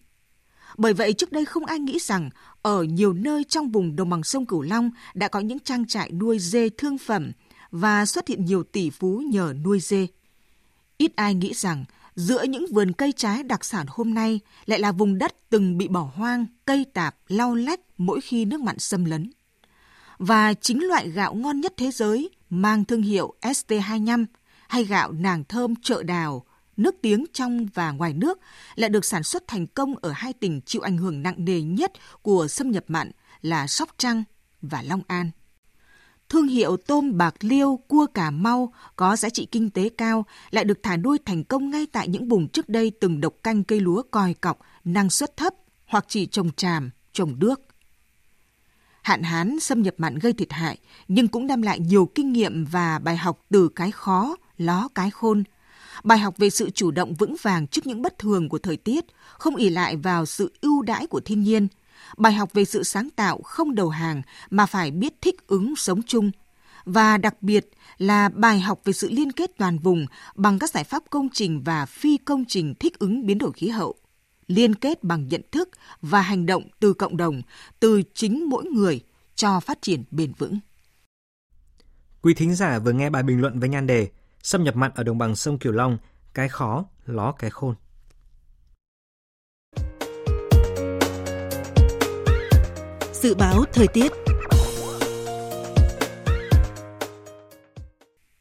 Bởi 0.77 0.93
vậy 0.93 1.13
trước 1.13 1.33
đây 1.33 1.45
không 1.45 1.67
ai 1.67 1.79
nghĩ 1.79 1.99
rằng 1.99 2.31
ở 2.63 2.83
nhiều 2.83 3.13
nơi 3.13 3.45
trong 3.45 3.71
vùng 3.71 3.97
đồng 3.97 4.11
bằng 4.11 4.23
sông 4.23 4.47
Cửu 4.47 4.63
Long 4.63 4.91
đã 5.15 5.29
có 5.29 5.41
những 5.41 5.59
trang 5.59 5.87
trại 5.87 6.11
nuôi 6.11 6.39
dê 6.39 6.69
thương 6.69 6.99
phẩm 6.99 7.33
và 7.71 8.07
xuất 8.07 8.29
hiện 8.29 8.45
nhiều 8.45 8.63
tỷ 8.63 8.91
phú 8.91 9.23
nhờ 9.31 9.55
nuôi 9.65 9.81
dê. 9.81 10.07
Ít 11.01 11.13
ai 11.17 11.35
nghĩ 11.35 11.55
rằng 11.55 11.85
giữa 12.15 12.43
những 12.43 12.67
vườn 12.73 12.93
cây 12.93 13.13
trái 13.13 13.43
đặc 13.43 13.65
sản 13.65 13.87
hôm 13.89 14.15
nay 14.15 14.41
lại 14.67 14.79
là 14.79 14.93
vùng 14.93 15.19
đất 15.19 15.35
từng 15.51 15.79
bị 15.79 15.89
bỏ 15.89 16.11
hoang, 16.15 16.47
cây 16.65 16.87
tạp, 16.95 17.17
lau 17.29 17.55
lách 17.55 17.81
mỗi 17.99 18.21
khi 18.21 18.45
nước 18.45 18.61
mặn 18.61 18.79
xâm 18.79 19.05
lấn. 19.05 19.31
Và 20.19 20.55
chính 20.55 20.85
loại 20.85 21.11
gạo 21.11 21.35
ngon 21.35 21.61
nhất 21.61 21.73
thế 21.77 21.91
giới 21.91 22.31
mang 22.51 22.85
thương 22.85 23.03
hiệu 23.03 23.35
ST25 23.43 24.27
hay 24.69 24.85
gạo 24.85 25.13
nàng 25.13 25.45
thơm 25.45 25.75
chợ 25.83 26.03
đào, 26.03 26.45
nước 26.77 26.95
tiếng 27.03 27.25
trong 27.33 27.67
và 27.75 27.91
ngoài 27.91 28.13
nước 28.15 28.39
lại 28.75 28.91
được 28.91 29.05
sản 29.05 29.23
xuất 29.23 29.47
thành 29.47 29.67
công 29.67 29.95
ở 30.03 30.13
hai 30.17 30.33
tỉnh 30.33 30.61
chịu 30.67 30.83
ảnh 30.83 30.97
hưởng 30.97 31.23
nặng 31.23 31.45
nề 31.45 31.63
nhất 31.63 31.93
của 32.23 32.49
xâm 32.49 32.71
nhập 32.71 32.85
mặn 32.89 33.11
là 33.43 33.67
Sóc 33.67 33.89
Trăng 33.99 34.25
và 34.63 34.83
Long 34.83 35.03
An. 35.07 35.31
Thương 36.31 36.49
hiệu 36.49 36.77
tôm 36.77 37.19
bạc 37.19 37.35
liêu, 37.41 37.81
cua 37.89 38.07
Cà 38.15 38.31
Mau 38.31 38.73
có 38.97 39.17
giá 39.17 39.29
trị 39.29 39.47
kinh 39.51 39.71
tế 39.71 39.89
cao 39.89 40.25
lại 40.51 40.65
được 40.65 40.79
thả 40.83 40.97
nuôi 40.97 41.19
thành 41.25 41.45
công 41.45 41.71
ngay 41.71 41.87
tại 41.93 42.09
những 42.09 42.29
vùng 42.29 42.49
trước 42.49 42.69
đây 42.69 42.93
từng 43.01 43.21
độc 43.21 43.35
canh 43.43 43.65
cây 43.65 43.81
lúa 43.81 44.03
còi 44.11 44.35
cọc, 44.35 44.59
năng 44.85 45.11
suất 45.11 45.37
thấp 45.37 45.55
hoặc 45.87 46.05
chỉ 46.09 46.27
trồng 46.27 46.51
tràm, 46.57 46.91
trồng 47.13 47.39
đước. 47.39 47.61
Hạn 49.03 49.23
hán 49.23 49.61
xâm 49.61 49.83
nhập 49.83 49.95
mặn 49.99 50.19
gây 50.19 50.33
thiệt 50.33 50.53
hại 50.53 50.79
nhưng 51.09 51.29
cũng 51.29 51.47
đem 51.47 51.63
lại 51.63 51.81
nhiều 51.81 52.11
kinh 52.15 52.33
nghiệm 52.33 52.65
và 52.65 52.99
bài 52.99 53.17
học 53.17 53.41
từ 53.51 53.69
cái 53.69 53.91
khó, 53.91 54.37
ló 54.57 54.89
cái 54.95 55.11
khôn. 55.11 55.43
Bài 56.05 56.19
học 56.19 56.35
về 56.39 56.51
sự 56.51 56.71
chủ 56.71 56.91
động 56.91 57.15
vững 57.15 57.37
vàng 57.43 57.67
trước 57.67 57.87
những 57.87 58.03
bất 58.03 58.19
thường 58.19 58.49
của 58.49 58.59
thời 58.59 58.77
tiết, 58.77 59.05
không 59.39 59.57
ỉ 59.57 59.69
lại 59.69 59.97
vào 59.97 60.27
sự 60.27 60.53
ưu 60.61 60.83
đãi 60.83 61.07
của 61.07 61.21
thiên 61.21 61.43
nhiên– 61.43 61.69
bài 62.17 62.33
học 62.33 62.53
về 62.53 62.65
sự 62.65 62.83
sáng 62.83 63.09
tạo 63.17 63.41
không 63.45 63.75
đầu 63.75 63.89
hàng 63.89 64.23
mà 64.51 64.67
phải 64.67 64.91
biết 64.91 65.15
thích 65.21 65.47
ứng 65.47 65.77
sống 65.77 66.03
chung. 66.07 66.31
Và 66.85 67.17
đặc 67.17 67.43
biệt 67.43 67.71
là 67.99 68.29
bài 68.29 68.61
học 68.61 68.81
về 68.85 68.93
sự 68.93 69.09
liên 69.11 69.33
kết 69.33 69.51
toàn 69.59 69.79
vùng 69.79 70.07
bằng 70.35 70.59
các 70.59 70.71
giải 70.71 70.85
pháp 70.85 71.03
công 71.11 71.29
trình 71.33 71.63
và 71.65 71.87
phi 71.87 72.17
công 72.17 72.45
trình 72.49 72.75
thích 72.75 72.99
ứng 72.99 73.27
biến 73.27 73.39
đổi 73.39 73.53
khí 73.53 73.69
hậu. 73.69 73.95
Liên 74.47 74.75
kết 74.75 75.05
bằng 75.05 75.29
nhận 75.29 75.43
thức 75.53 75.69
và 76.03 76.21
hành 76.21 76.47
động 76.47 76.63
từ 76.81 76.93
cộng 76.93 77.17
đồng 77.17 77.43
từ 77.81 78.03
chính 78.15 78.49
mỗi 78.49 78.65
người 78.65 79.01
cho 79.35 79.61
phát 79.61 79.83
triển 79.83 80.05
bền 80.11 80.33
vững. 80.39 80.59
Quý 82.23 82.35
thính 82.35 82.55
giả 82.55 82.79
vừa 82.79 82.93
nghe 82.93 83.11
bài 83.11 83.23
bình 83.23 83.41
luận 83.41 83.61
với 83.61 83.69
nhan 83.69 83.87
đề 83.87 84.09
Xâm 84.43 84.65
nhập 84.65 84.77
mặn 84.77 84.91
ở 84.95 85.03
đồng 85.03 85.19
bằng 85.19 85.37
sông 85.37 85.59
Kiều 85.59 85.73
Long, 85.73 85.99
cái 86.35 86.49
khó, 86.49 86.85
ló 87.07 87.33
cái 87.33 87.51
khôn. 87.51 87.75
Dự 93.23 93.35
báo 93.35 93.65
thời 93.73 93.89
tiết. 93.89 94.13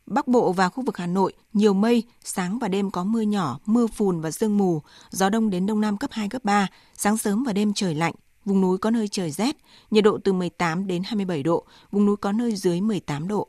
Bắc 0.05 0.27
Bộ 0.27 0.51
và 0.51 0.69
khu 0.69 0.83
vực 0.83 0.97
Hà 0.97 1.07
Nội 1.07 1.33
nhiều 1.53 1.73
mây, 1.73 2.03
sáng 2.23 2.59
và 2.59 2.67
đêm 2.67 2.91
có 2.91 3.03
mưa 3.03 3.21
nhỏ, 3.21 3.59
mưa 3.65 3.87
phùn 3.87 4.21
và 4.21 4.31
sương 4.31 4.57
mù, 4.57 4.81
gió 5.09 5.29
đông 5.29 5.49
đến 5.49 5.65
đông 5.65 5.81
nam 5.81 5.97
cấp 5.97 6.09
2 6.13 6.29
cấp 6.29 6.43
3, 6.43 6.67
sáng 6.93 7.17
sớm 7.17 7.43
và 7.43 7.53
đêm 7.53 7.73
trời 7.73 7.95
lạnh, 7.95 8.13
vùng 8.45 8.61
núi 8.61 8.77
có 8.77 8.91
nơi 8.91 9.07
trời 9.07 9.31
rét, 9.31 9.55
nhiệt 9.91 10.03
độ 10.03 10.17
từ 10.23 10.33
18 10.33 10.87
đến 10.87 11.03
27 11.05 11.43
độ, 11.43 11.65
vùng 11.91 12.05
núi 12.05 12.17
có 12.17 12.31
nơi 12.31 12.55
dưới 12.55 12.81
18 12.81 13.27
độ. 13.27 13.47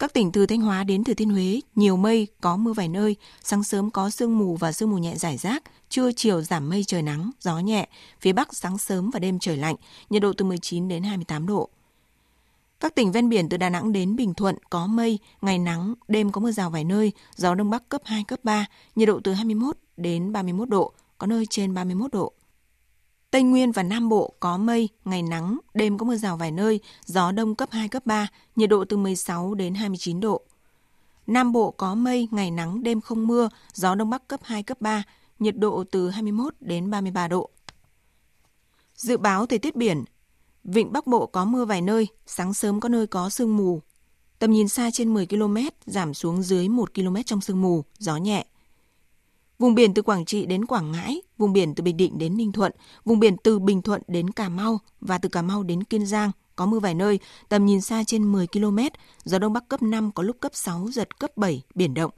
Các 0.00 0.12
tỉnh 0.12 0.32
từ 0.32 0.46
Thanh 0.46 0.60
Hóa 0.60 0.84
đến 0.84 1.04
Thừa 1.04 1.14
Thiên 1.14 1.30
Huế, 1.30 1.60
nhiều 1.74 1.96
mây, 1.96 2.26
có 2.40 2.56
mưa 2.56 2.72
vài 2.72 2.88
nơi, 2.88 3.16
sáng 3.42 3.64
sớm 3.64 3.90
có 3.90 4.10
sương 4.10 4.38
mù 4.38 4.56
và 4.56 4.72
sương 4.72 4.90
mù 4.90 4.98
nhẹ 4.98 5.16
rải 5.16 5.36
rác, 5.36 5.62
trưa 5.88 6.12
chiều 6.12 6.42
giảm 6.42 6.68
mây 6.68 6.84
trời 6.84 7.02
nắng, 7.02 7.30
gió 7.40 7.58
nhẹ, 7.58 7.88
phía 8.20 8.32
Bắc 8.32 8.54
sáng 8.54 8.78
sớm 8.78 9.10
và 9.10 9.18
đêm 9.20 9.38
trời 9.38 9.56
lạnh, 9.56 9.76
nhiệt 10.10 10.22
độ 10.22 10.32
từ 10.32 10.44
19 10.44 10.88
đến 10.88 11.02
28 11.02 11.46
độ. 11.46 11.68
Các 12.80 12.94
tỉnh 12.94 13.12
ven 13.12 13.28
biển 13.28 13.48
từ 13.48 13.56
Đà 13.56 13.70
Nẵng 13.70 13.92
đến 13.92 14.16
Bình 14.16 14.34
Thuận 14.34 14.56
có 14.70 14.86
mây, 14.86 15.18
ngày 15.42 15.58
nắng, 15.58 15.94
đêm 16.08 16.32
có 16.32 16.40
mưa 16.40 16.52
rào 16.52 16.70
vài 16.70 16.84
nơi, 16.84 17.12
gió 17.36 17.54
đông 17.54 17.70
bắc 17.70 17.88
cấp 17.88 18.00
2, 18.04 18.24
cấp 18.24 18.38
3, 18.42 18.66
nhiệt 18.96 19.08
độ 19.08 19.20
từ 19.24 19.32
21 19.32 19.76
đến 19.96 20.32
31 20.32 20.68
độ, 20.68 20.92
có 21.18 21.26
nơi 21.26 21.46
trên 21.50 21.74
31 21.74 22.12
độ. 22.12 22.32
Tây 23.30 23.42
Nguyên 23.42 23.72
và 23.72 23.82
Nam 23.82 24.08
Bộ 24.08 24.34
có 24.40 24.56
mây, 24.56 24.88
ngày 25.04 25.22
nắng, 25.22 25.58
đêm 25.74 25.98
có 25.98 26.06
mưa 26.06 26.16
rào 26.16 26.36
vài 26.36 26.50
nơi, 26.50 26.80
gió 27.04 27.32
đông 27.32 27.54
cấp 27.54 27.68
2, 27.72 27.88
cấp 27.88 28.06
3, 28.06 28.28
nhiệt 28.56 28.70
độ 28.70 28.84
từ 28.84 28.96
16 28.96 29.54
đến 29.54 29.74
29 29.74 30.20
độ. 30.20 30.42
Nam 31.26 31.52
Bộ 31.52 31.70
có 31.70 31.94
mây, 31.94 32.28
ngày 32.30 32.50
nắng, 32.50 32.82
đêm 32.82 33.00
không 33.00 33.26
mưa, 33.26 33.48
gió 33.74 33.94
đông 33.94 34.10
bắc 34.10 34.28
cấp 34.28 34.40
2, 34.42 34.62
cấp 34.62 34.80
3, 34.80 35.02
nhiệt 35.38 35.56
độ 35.58 35.84
từ 35.90 36.10
21 36.10 36.54
đến 36.60 36.90
33 36.90 37.28
độ. 37.28 37.50
Dự 38.94 39.16
báo 39.16 39.46
thời 39.46 39.58
tiết 39.58 39.76
biển, 39.76 40.04
Vịnh 40.64 40.92
Bắc 40.92 41.06
Bộ 41.06 41.26
có 41.26 41.44
mưa 41.44 41.64
vài 41.64 41.82
nơi, 41.82 42.06
sáng 42.26 42.54
sớm 42.54 42.80
có 42.80 42.88
nơi 42.88 43.06
có 43.06 43.30
sương 43.30 43.56
mù. 43.56 43.80
Tầm 44.38 44.50
nhìn 44.50 44.68
xa 44.68 44.90
trên 44.92 45.14
10 45.14 45.26
km, 45.26 45.56
giảm 45.86 46.14
xuống 46.14 46.42
dưới 46.42 46.68
1 46.68 46.94
km 46.94 47.16
trong 47.26 47.40
sương 47.40 47.62
mù, 47.62 47.84
gió 47.98 48.16
nhẹ. 48.16 48.46
Vùng 49.60 49.74
biển 49.74 49.94
từ 49.94 50.02
Quảng 50.02 50.24
Trị 50.24 50.46
đến 50.46 50.66
Quảng 50.66 50.92
Ngãi, 50.92 51.22
vùng 51.38 51.52
biển 51.52 51.74
từ 51.74 51.82
Bình 51.82 51.96
Định 51.96 52.18
đến 52.18 52.36
Ninh 52.36 52.52
Thuận, 52.52 52.72
vùng 53.04 53.20
biển 53.20 53.36
từ 53.36 53.58
Bình 53.58 53.82
Thuận 53.82 54.02
đến 54.08 54.30
Cà 54.30 54.48
Mau 54.48 54.78
và 55.00 55.18
từ 55.18 55.28
Cà 55.28 55.42
Mau 55.42 55.62
đến 55.62 55.84
Kiên 55.84 56.06
Giang 56.06 56.30
có 56.56 56.66
mưa 56.66 56.78
vài 56.78 56.94
nơi, 56.94 57.18
tầm 57.48 57.66
nhìn 57.66 57.80
xa 57.80 58.04
trên 58.04 58.32
10 58.32 58.46
km, 58.46 58.78
gió 59.24 59.38
đông 59.38 59.52
bắc 59.52 59.68
cấp 59.68 59.82
5 59.82 60.10
có 60.12 60.22
lúc 60.22 60.36
cấp 60.40 60.52
6 60.54 60.88
giật 60.92 61.18
cấp 61.18 61.36
7, 61.36 61.62
biển 61.74 61.94
động. 61.94 62.10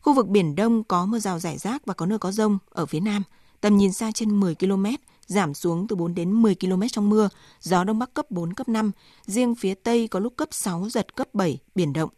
Khu 0.00 0.12
vực 0.12 0.28
biển 0.28 0.54
Đông 0.54 0.84
có 0.84 1.06
mưa 1.06 1.18
rào 1.18 1.38
rải 1.38 1.58
rác 1.58 1.86
và 1.86 1.94
có 1.94 2.06
nơi 2.06 2.18
có 2.18 2.32
rông 2.32 2.58
ở 2.70 2.86
phía 2.86 3.00
Nam, 3.00 3.22
tầm 3.60 3.76
nhìn 3.76 3.92
xa 3.92 4.12
trên 4.12 4.40
10 4.40 4.54
km, 4.54 4.84
giảm 5.26 5.54
xuống 5.54 5.86
từ 5.88 5.96
4 5.96 6.14
đến 6.14 6.32
10 6.32 6.54
km 6.54 6.82
trong 6.92 7.08
mưa, 7.08 7.28
gió 7.60 7.84
đông 7.84 7.98
bắc 7.98 8.14
cấp 8.14 8.30
4, 8.30 8.54
cấp 8.54 8.68
5, 8.68 8.90
riêng 9.26 9.54
phía 9.54 9.74
Tây 9.74 10.08
có 10.08 10.18
lúc 10.18 10.36
cấp 10.36 10.48
6, 10.50 10.88
giật 10.88 11.16
cấp 11.16 11.34
7, 11.34 11.58
biển 11.74 11.92
động. 11.92 12.10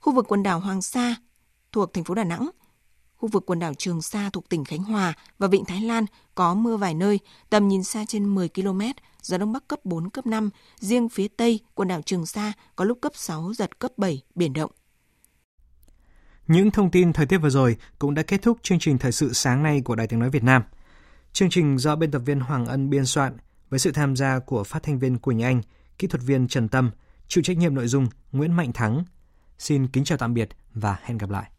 Khu 0.00 0.12
vực 0.12 0.26
quần 0.28 0.42
đảo 0.42 0.60
Hoàng 0.60 0.82
Sa 0.82 1.16
thuộc 1.72 1.92
thành 1.92 2.04
phố 2.04 2.14
Đà 2.14 2.24
Nẵng, 2.24 2.50
khu 3.22 3.28
vực 3.28 3.46
quần 3.46 3.58
đảo 3.58 3.74
Trường 3.74 4.02
Sa 4.02 4.30
thuộc 4.30 4.48
tỉnh 4.48 4.64
Khánh 4.64 4.82
Hòa 4.82 5.14
và 5.38 5.48
Vịnh 5.48 5.64
Thái 5.64 5.80
Lan 5.80 6.04
có 6.34 6.54
mưa 6.54 6.76
vài 6.76 6.94
nơi, 6.94 7.18
tầm 7.50 7.68
nhìn 7.68 7.84
xa 7.84 8.04
trên 8.08 8.34
10 8.34 8.48
km, 8.48 8.80
gió 9.22 9.38
đông 9.38 9.52
bắc 9.52 9.68
cấp 9.68 9.78
4, 9.84 10.10
cấp 10.10 10.26
5, 10.26 10.50
riêng 10.80 11.08
phía 11.08 11.28
Tây 11.28 11.60
quần 11.74 11.88
đảo 11.88 12.02
Trường 12.02 12.26
Sa 12.26 12.52
có 12.76 12.84
lúc 12.84 12.98
cấp 13.02 13.12
6, 13.14 13.52
giật 13.54 13.78
cấp 13.78 13.90
7, 13.96 14.22
biển 14.34 14.52
động. 14.52 14.70
Những 16.46 16.70
thông 16.70 16.90
tin 16.90 17.12
thời 17.12 17.26
tiết 17.26 17.38
vừa 17.38 17.50
rồi 17.50 17.76
cũng 17.98 18.14
đã 18.14 18.22
kết 18.22 18.42
thúc 18.42 18.58
chương 18.62 18.78
trình 18.78 18.98
thời 18.98 19.12
sự 19.12 19.32
sáng 19.32 19.62
nay 19.62 19.80
của 19.84 19.94
Đài 19.94 20.06
Tiếng 20.06 20.20
Nói 20.20 20.30
Việt 20.30 20.44
Nam. 20.44 20.62
Chương 21.32 21.50
trình 21.50 21.78
do 21.78 21.96
biên 21.96 22.10
tập 22.10 22.22
viên 22.24 22.40
Hoàng 22.40 22.66
Ân 22.66 22.90
biên 22.90 23.06
soạn 23.06 23.36
với 23.70 23.78
sự 23.78 23.92
tham 23.92 24.16
gia 24.16 24.38
của 24.38 24.64
phát 24.64 24.82
thanh 24.82 24.98
viên 24.98 25.18
Quỳnh 25.18 25.42
Anh, 25.42 25.62
kỹ 25.98 26.06
thuật 26.06 26.22
viên 26.22 26.48
Trần 26.48 26.68
Tâm, 26.68 26.90
chịu 27.28 27.44
trách 27.44 27.56
nhiệm 27.56 27.74
nội 27.74 27.86
dung 27.86 28.06
Nguyễn 28.32 28.52
Mạnh 28.52 28.72
Thắng. 28.72 29.04
Xin 29.58 29.86
kính 29.88 30.04
chào 30.04 30.18
tạm 30.18 30.34
biệt 30.34 30.48
và 30.74 30.98
hẹn 31.02 31.18
gặp 31.18 31.30
lại. 31.30 31.50